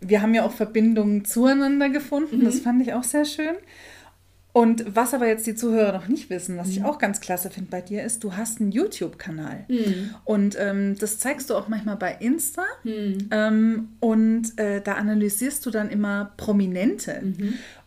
wir 0.00 0.22
haben 0.22 0.34
ja 0.34 0.44
auch 0.44 0.52
Verbindungen 0.52 1.24
zueinander 1.24 1.90
gefunden. 1.90 2.38
Mhm. 2.38 2.44
Das 2.44 2.60
fand 2.60 2.82
ich 2.82 2.94
auch 2.94 3.04
sehr 3.04 3.24
schön. 3.24 3.54
Und 4.52 4.96
was 4.96 5.14
aber 5.14 5.28
jetzt 5.28 5.46
die 5.46 5.54
Zuhörer 5.54 5.92
noch 5.92 6.08
nicht 6.08 6.28
wissen, 6.28 6.56
was 6.56 6.68
mhm. 6.68 6.72
ich 6.72 6.84
auch 6.84 6.98
ganz 6.98 7.20
klasse 7.20 7.50
finde 7.50 7.70
bei 7.70 7.80
dir, 7.80 8.02
ist, 8.02 8.24
du 8.24 8.36
hast 8.36 8.60
einen 8.60 8.72
YouTube-Kanal. 8.72 9.64
Mhm. 9.68 10.14
Und 10.24 10.56
ähm, 10.58 10.96
das 10.98 11.18
zeigst 11.18 11.50
du 11.50 11.54
auch 11.54 11.68
manchmal 11.68 11.96
bei 11.96 12.16
Insta. 12.18 12.64
Mhm. 12.82 13.28
Ähm, 13.30 13.88
und 14.00 14.58
äh, 14.58 14.80
da 14.80 14.94
analysierst 14.94 15.64
du 15.64 15.70
dann 15.70 15.88
immer 15.88 16.32
Prominente. 16.36 17.22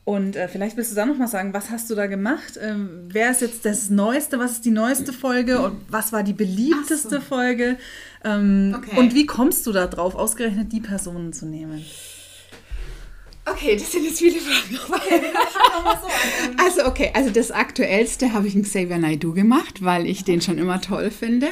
Und 0.05 0.35
äh, 0.35 0.49
vielleicht 0.49 0.75
willst 0.75 0.91
du 0.91 0.95
da 0.95 1.05
nochmal 1.05 1.29
sagen, 1.29 1.53
was 1.53 1.69
hast 1.69 1.89
du 1.89 1.95
da 1.95 2.07
gemacht? 2.07 2.59
Ähm, 2.61 3.07
wer 3.07 3.31
ist 3.31 3.41
jetzt 3.41 3.63
das 3.63 3.89
Neueste? 3.89 4.37
Was 4.37 4.53
ist 4.53 4.65
die 4.65 4.71
neueste 4.71 5.13
Folge? 5.13 5.61
Und 5.61 5.77
was 5.87 6.11
war 6.11 6.23
die 6.23 6.33
beliebteste 6.33 7.15
so. 7.17 7.21
Folge? 7.21 7.77
Ähm, 8.25 8.75
okay. 8.77 8.99
Und 8.99 9.13
wie 9.13 9.25
kommst 9.25 9.65
du 9.65 9.71
da 9.71 9.87
drauf, 9.87 10.15
ausgerechnet 10.15 10.73
die 10.73 10.81
Personen 10.81 11.31
zu 11.31 11.45
nehmen? 11.45 11.85
Okay, 13.45 13.75
das 13.75 13.91
sind 13.91 14.05
jetzt 14.05 14.19
viele 14.19 14.39
Fragen. 14.39 15.25
also 16.57 16.85
okay, 16.85 17.11
also 17.13 17.29
das 17.29 17.51
aktuellste 17.51 18.33
habe 18.33 18.47
ich 18.47 18.55
in 18.55 18.63
Xavier 18.63 18.97
Naidoo 18.97 19.33
gemacht, 19.33 19.83
weil 19.83 20.05
ich 20.05 20.23
den 20.23 20.41
schon 20.41 20.57
immer 20.57 20.81
toll 20.81 21.11
finde. 21.11 21.47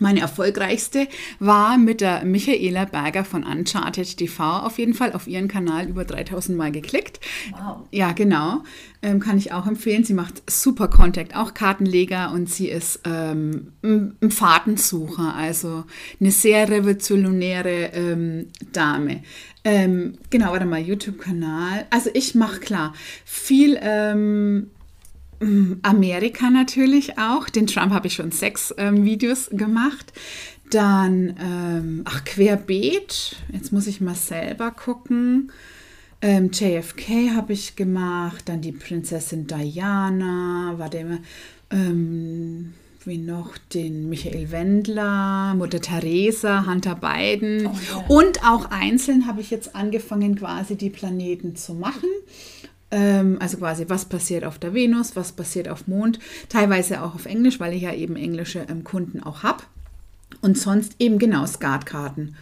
Meine 0.00 0.20
erfolgreichste 0.20 1.08
war 1.40 1.76
mit 1.76 2.00
der 2.00 2.24
Michaela 2.24 2.86
Berger 2.86 3.22
von 3.22 3.44
Uncharted 3.44 4.16
TV 4.16 4.60
auf 4.60 4.78
jeden 4.78 4.94
Fall 4.94 5.12
auf 5.12 5.26
ihren 5.26 5.46
Kanal 5.46 5.88
über 5.88 6.06
3000 6.06 6.56
Mal 6.56 6.72
geklickt. 6.72 7.20
Wow. 7.52 7.82
Ja, 7.90 8.12
genau. 8.12 8.62
Ähm, 9.02 9.20
kann 9.20 9.36
ich 9.36 9.52
auch 9.52 9.66
empfehlen. 9.66 10.04
Sie 10.04 10.14
macht 10.14 10.50
super 10.50 10.88
Contact, 10.88 11.36
auch 11.36 11.52
Kartenleger 11.52 12.32
und 12.32 12.48
sie 12.48 12.68
ist 12.68 13.00
ähm, 13.04 13.72
ein 13.82 14.30
Fahrtensucher, 14.30 15.34
also 15.34 15.84
eine 16.18 16.30
sehr 16.30 16.68
revolutionäre 16.68 17.90
ähm, 17.92 18.48
Dame. 18.72 19.22
Ähm, 19.64 20.14
genau, 20.30 20.52
warte 20.52 20.64
mal, 20.64 20.80
YouTube-Kanal. 20.80 21.86
Also 21.90 22.08
ich 22.14 22.34
mache 22.34 22.60
klar 22.60 22.94
viel 23.26 23.78
ähm, 23.82 24.70
Amerika 25.40 26.50
natürlich 26.50 27.18
auch. 27.18 27.48
Den 27.48 27.66
Trump 27.66 27.92
habe 27.92 28.08
ich 28.08 28.14
schon 28.14 28.30
sechs 28.30 28.74
ähm, 28.76 29.04
Videos 29.04 29.48
gemacht. 29.50 30.12
Dann, 30.70 31.34
ähm, 31.40 32.02
ach, 32.04 32.24
querbeet. 32.24 33.36
Jetzt 33.52 33.72
muss 33.72 33.86
ich 33.86 34.00
mal 34.00 34.14
selber 34.14 34.70
gucken. 34.70 35.50
Ähm, 36.22 36.50
JFK 36.52 37.34
habe 37.34 37.54
ich 37.54 37.74
gemacht. 37.74 38.48
Dann 38.48 38.60
die 38.60 38.72
Prinzessin 38.72 39.46
Diana. 39.46 40.74
Warte 40.76 40.98
immer. 40.98 41.18
Ähm, 41.70 42.74
wie 43.06 43.18
noch 43.18 43.56
den 43.72 44.10
Michael 44.10 44.50
Wendler, 44.50 45.54
Mutter 45.54 45.80
Teresa, 45.80 46.66
Hunter 46.66 46.96
Biden. 46.96 47.66
Oh, 47.66 47.70
yeah. 47.70 48.04
Und 48.08 48.44
auch 48.44 48.70
einzeln 48.70 49.26
habe 49.26 49.40
ich 49.40 49.50
jetzt 49.50 49.74
angefangen, 49.74 50.36
quasi 50.36 50.76
die 50.76 50.90
Planeten 50.90 51.56
zu 51.56 51.74
machen. 51.74 52.08
Ähm, 52.90 53.36
also 53.40 53.58
quasi, 53.58 53.84
was 53.88 54.04
passiert 54.04 54.44
auf 54.44 54.58
der 54.58 54.74
Venus, 54.74 55.14
was 55.14 55.32
passiert 55.32 55.68
auf 55.68 55.86
Mond, 55.86 56.18
teilweise 56.48 57.02
auch 57.02 57.14
auf 57.14 57.26
Englisch, 57.26 57.60
weil 57.60 57.72
ich 57.72 57.82
ja 57.82 57.94
eben 57.94 58.16
englische 58.16 58.66
ähm, 58.68 58.82
Kunden 58.84 59.22
auch 59.22 59.42
habe. 59.42 59.62
Und 60.40 60.58
sonst 60.58 60.96
eben 60.98 61.18
genau 61.18 61.46
Skatkarten. 61.46 62.36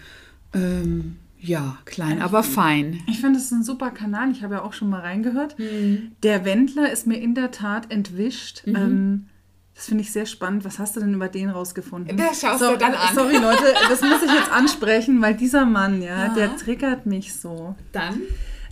Ähm, 0.54 1.16
ja, 1.40 1.78
klein, 1.84 2.20
aber 2.20 2.42
fein. 2.42 3.00
Ich 3.08 3.20
finde, 3.20 3.38
es 3.38 3.46
ist 3.46 3.52
ein 3.52 3.62
super 3.62 3.90
Kanal. 3.90 4.30
Ich 4.32 4.42
habe 4.42 4.54
ja 4.56 4.62
auch 4.62 4.72
schon 4.72 4.90
mal 4.90 5.00
reingehört. 5.00 5.58
Mhm. 5.58 6.12
Der 6.22 6.44
Wendler 6.44 6.90
ist 6.90 7.06
mir 7.06 7.18
in 7.20 7.34
der 7.34 7.50
Tat 7.50 7.92
entwischt. 7.92 8.66
Mhm. 8.66 8.76
Ähm, 8.76 9.26
Das 9.74 9.86
finde 9.86 10.02
ich 10.02 10.10
sehr 10.10 10.26
spannend. 10.26 10.64
Was 10.64 10.80
hast 10.80 10.96
du 10.96 11.00
denn 11.00 11.14
über 11.14 11.28
den 11.28 11.50
rausgefunden? 11.50 12.16
Das 12.16 12.40
schaust 12.40 12.58
so, 12.58 12.72
du 12.72 12.78
dann 12.78 12.94
an. 12.94 13.14
Sorry, 13.14 13.36
Leute, 13.36 13.74
das 13.88 14.00
muss 14.00 14.22
ich 14.24 14.32
jetzt 14.32 14.50
ansprechen, 14.50 15.22
weil 15.22 15.34
dieser 15.36 15.64
Mann, 15.66 16.02
ja, 16.02 16.26
ja. 16.26 16.34
der 16.34 16.56
triggert 16.56 17.06
mich 17.06 17.34
so. 17.34 17.76
Dann? 17.92 18.22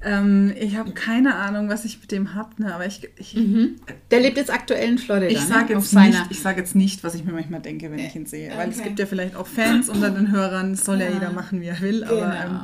Ähm, 0.06 0.54
ich 0.56 0.76
habe 0.76 0.92
keine 0.92 1.34
Ahnung, 1.34 1.68
was 1.68 1.84
ich 1.84 2.00
mit 2.00 2.12
dem 2.12 2.34
habe, 2.34 2.50
ne? 2.62 2.72
aber 2.72 2.86
ich. 2.86 3.08
ich 3.16 3.34
mhm. 3.34 3.74
Der 4.12 4.20
lebt 4.20 4.36
jetzt 4.36 4.52
aktuell 4.52 4.88
in 4.88 4.98
Florida. 4.98 5.26
Ich 5.26 5.40
sage 5.40 5.74
ne? 5.74 5.80
jetzt, 5.80 5.92
nicht, 5.92 6.42
sag 6.42 6.56
jetzt 6.56 6.76
nicht, 6.76 7.02
was 7.02 7.16
ich 7.16 7.24
mir 7.24 7.32
manchmal 7.32 7.60
denke, 7.60 7.90
wenn 7.90 7.98
ich 7.98 8.14
ihn 8.14 8.24
sehe. 8.24 8.50
Weil 8.50 8.68
okay. 8.68 8.76
es 8.76 8.82
gibt 8.84 9.00
ja 9.00 9.06
vielleicht 9.06 9.34
auch 9.34 9.48
Fans 9.48 9.88
unter 9.88 10.10
den 10.10 10.30
Hörern, 10.30 10.70
das 10.70 10.84
soll 10.84 11.00
ja, 11.00 11.06
ja 11.08 11.14
jeder 11.14 11.32
machen, 11.32 11.60
wie 11.60 11.66
er 11.66 11.80
will. 11.80 12.00
Genau. 12.02 12.22
Aber 12.22 12.34
ähm, 12.34 12.60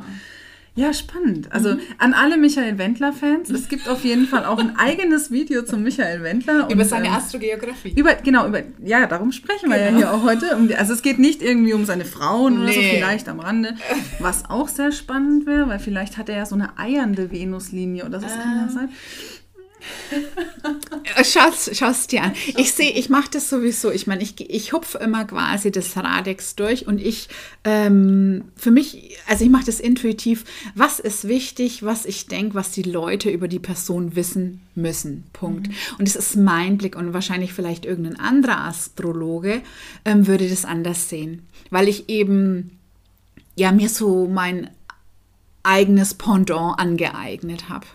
ja, 0.75 0.91
spannend. 0.91 1.51
Also 1.51 1.73
mhm. 1.73 1.79
an 1.99 2.13
alle 2.15 2.35
Michael 2.35 2.79
Wendler-Fans, 2.79 3.51
es 3.51 3.69
gibt 3.69 3.87
auf 3.87 4.03
jeden 4.03 4.25
Fall 4.25 4.43
auch 4.43 4.57
ein 4.57 4.75
eigenes 4.77 5.29
Video 5.29 5.61
zum 5.61 5.83
Michael 5.83 6.23
Wendler. 6.23 6.67
über 6.71 6.83
seine 6.83 7.07
ähm, 7.07 7.13
Astrogeografie. 7.13 7.93
Über, 7.95 8.15
genau, 8.15 8.47
über, 8.47 8.63
ja, 8.83 9.05
darum 9.05 9.31
sprechen 9.31 9.69
wir 9.69 9.77
ja 9.77 9.87
genau. 9.89 9.97
hier 9.97 10.13
auch 10.13 10.23
heute. 10.23 10.57
also 10.77 10.93
es 10.93 11.03
geht 11.03 11.19
nicht 11.19 11.43
irgendwie 11.43 11.73
um 11.73 11.85
seine 11.85 12.05
Frauen 12.05 12.55
nee. 12.55 12.63
oder 12.63 12.73
so, 12.73 12.81
vielleicht 12.81 13.29
am 13.29 13.39
Rande. 13.39 13.75
Was 14.17 14.49
auch 14.49 14.67
sehr 14.67 14.91
spannend 14.91 15.45
wäre, 15.45 15.67
weil 15.67 15.77
vielleicht 15.77 16.17
hat 16.17 16.27
er 16.27 16.37
ja 16.37 16.45
so 16.47 16.55
eine 16.55 16.75
eiernde 16.79 17.31
Venuslinie 17.31 18.05
oder 18.05 18.19
so, 18.19 18.25
das 18.25 18.35
kann 18.35 18.57
ja 18.57 18.65
ah. 18.67 18.71
sein. 18.71 18.89
Schau 21.23 21.89
es 21.89 22.07
dir 22.07 22.23
an. 22.23 22.33
Ich 22.57 22.73
sehe, 22.73 22.91
ich 22.91 23.09
mache 23.09 23.29
das 23.31 23.49
sowieso. 23.49 23.91
Ich 23.91 24.07
meine, 24.07 24.23
ich, 24.23 24.39
ich 24.49 24.73
hupfe 24.73 24.97
immer 24.99 25.25
quasi 25.25 25.71
das 25.71 25.95
Radex 25.97 26.55
durch 26.55 26.87
und 26.87 26.99
ich, 26.99 27.29
ähm, 27.63 28.45
für 28.55 28.71
mich, 28.71 29.17
also 29.27 29.43
ich 29.43 29.49
mache 29.51 29.65
das 29.65 29.79
intuitiv. 29.79 30.45
Was 30.75 30.99
ist 30.99 31.27
wichtig, 31.27 31.83
was 31.83 32.05
ich 32.05 32.27
denke, 32.27 32.55
was 32.55 32.71
die 32.71 32.83
Leute 32.83 33.29
über 33.29 33.47
die 33.47 33.59
Person 33.59 34.15
wissen 34.15 34.61
müssen. 34.75 35.23
Punkt. 35.33 35.67
Mhm. 35.67 35.73
Und 35.99 36.07
es 36.07 36.15
ist 36.15 36.35
mein 36.35 36.77
Blick 36.77 36.95
und 36.95 37.13
wahrscheinlich 37.13 37.53
vielleicht 37.53 37.85
irgendein 37.85 38.19
anderer 38.19 38.61
Astrologe 38.65 39.61
ähm, 40.05 40.27
würde 40.27 40.49
das 40.49 40.65
anders 40.65 41.09
sehen, 41.09 41.47
weil 41.69 41.87
ich 41.87 42.09
eben 42.09 42.79
ja 43.55 43.71
mir 43.71 43.89
so 43.89 44.27
mein 44.27 44.69
eigenes 45.63 46.13
Pendant 46.13 46.79
angeeignet 46.79 47.69
habe. 47.69 47.85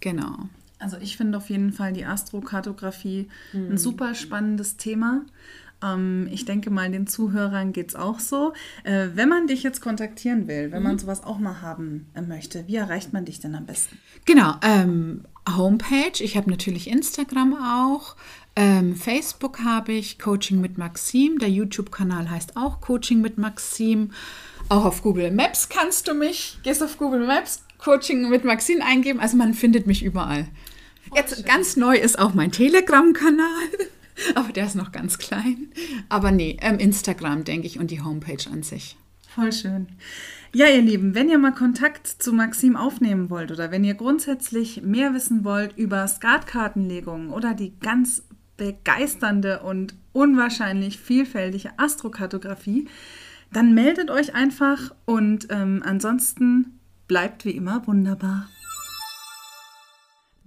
Genau. 0.00 0.48
Also 0.80 0.96
ich 1.00 1.16
finde 1.16 1.38
auf 1.38 1.50
jeden 1.50 1.72
Fall 1.72 1.92
die 1.92 2.04
Astrokartografie 2.04 3.28
mhm. 3.52 3.72
ein 3.72 3.78
super 3.78 4.14
spannendes 4.14 4.76
Thema. 4.76 5.22
Ähm, 5.82 6.28
ich 6.30 6.44
denke 6.44 6.70
mal, 6.70 6.90
den 6.90 7.06
Zuhörern 7.06 7.72
geht 7.72 7.90
es 7.90 7.94
auch 7.94 8.18
so. 8.18 8.52
Äh, 8.84 9.08
wenn 9.14 9.28
man 9.28 9.46
dich 9.46 9.62
jetzt 9.62 9.80
kontaktieren 9.80 10.48
will, 10.48 10.72
wenn 10.72 10.80
mhm. 10.80 10.88
man 10.88 10.98
sowas 10.98 11.24
auch 11.24 11.38
mal 11.38 11.62
haben 11.62 12.06
äh, 12.14 12.22
möchte, 12.22 12.66
wie 12.66 12.76
erreicht 12.76 13.12
man 13.12 13.24
dich 13.24 13.40
denn 13.40 13.54
am 13.54 13.66
besten? 13.66 13.98
Genau, 14.24 14.54
ähm, 14.62 15.24
Homepage. 15.48 16.22
Ich 16.22 16.36
habe 16.36 16.50
natürlich 16.50 16.88
Instagram 16.88 17.54
auch. 17.54 18.16
Ähm, 18.56 18.96
Facebook 18.96 19.60
habe 19.64 19.92
ich 19.92 20.18
Coaching 20.18 20.60
mit 20.60 20.76
Maxim. 20.76 21.38
Der 21.38 21.48
YouTube-Kanal 21.50 22.30
heißt 22.30 22.56
auch 22.56 22.80
Coaching 22.80 23.20
mit 23.20 23.38
Maxim. 23.38 24.10
Auch 24.68 24.84
auf 24.84 25.02
Google 25.02 25.30
Maps 25.30 25.68
kannst 25.68 26.08
du 26.08 26.14
mich. 26.14 26.58
Gehst 26.62 26.82
auf 26.82 26.98
Google 26.98 27.26
Maps, 27.26 27.64
Coaching 27.78 28.28
mit 28.28 28.44
Maxim 28.44 28.82
eingeben. 28.82 29.20
Also 29.20 29.36
man 29.36 29.54
findet 29.54 29.86
mich 29.86 30.04
überall. 30.04 30.46
Jetzt 31.14 31.44
ganz 31.46 31.76
neu 31.76 31.96
ist 31.96 32.18
auch 32.18 32.34
mein 32.34 32.52
Telegram-Kanal. 32.52 33.68
Aber 34.34 34.52
der 34.52 34.66
ist 34.66 34.76
noch 34.76 34.92
ganz 34.92 35.18
klein. 35.18 35.72
Aber 36.08 36.30
nee, 36.30 36.56
ähm, 36.60 36.78
Instagram, 36.78 37.44
denke 37.44 37.66
ich, 37.66 37.78
und 37.78 37.90
die 37.90 38.02
Homepage 38.02 38.50
an 38.52 38.62
sich. 38.62 38.96
Voll 39.34 39.52
schön. 39.52 39.88
Ja, 40.52 40.66
ihr 40.66 40.82
Lieben, 40.82 41.14
wenn 41.14 41.28
ihr 41.28 41.38
mal 41.38 41.52
Kontakt 41.52 42.06
zu 42.06 42.32
Maxim 42.32 42.76
aufnehmen 42.76 43.30
wollt 43.30 43.52
oder 43.52 43.70
wenn 43.70 43.84
ihr 43.84 43.94
grundsätzlich 43.94 44.82
mehr 44.82 45.14
wissen 45.14 45.44
wollt 45.44 45.76
über 45.78 46.06
Skatkartenlegungen 46.08 47.30
oder 47.30 47.54
die 47.54 47.78
ganz 47.78 48.24
begeisternde 48.56 49.60
und 49.60 49.94
unwahrscheinlich 50.12 50.98
vielfältige 50.98 51.70
Astrokartografie, 51.78 52.88
dann 53.52 53.74
meldet 53.74 54.10
euch 54.10 54.34
einfach 54.34 54.92
und 55.04 55.46
ähm, 55.50 55.82
ansonsten 55.84 56.80
bleibt 57.06 57.44
wie 57.44 57.52
immer 57.52 57.86
wunderbar. 57.86 58.48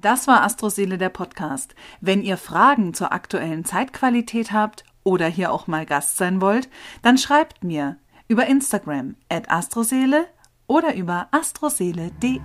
Das 0.03 0.27
war 0.27 0.43
Astroseele 0.43 0.97
der 0.97 1.07
Podcast. 1.07 1.75
Wenn 2.01 2.23
ihr 2.23 2.35
Fragen 2.35 2.93
zur 2.93 3.13
aktuellen 3.13 3.63
Zeitqualität 3.63 4.51
habt 4.51 4.83
oder 5.05 5.27
hier 5.27 5.49
auch 5.49 5.65
mal 5.67 5.85
Gast 5.85 6.17
sein 6.17 6.41
wollt, 6.41 6.67
dann 7.01 7.17
schreibt 7.17 7.63
mir 7.63 7.95
über 8.27 8.45
Instagram 8.45 9.15
at 9.29 9.49
astroseele 9.49 10.27
oder 10.67 10.93
über 10.93 11.29
astroseele.de. 11.31 12.41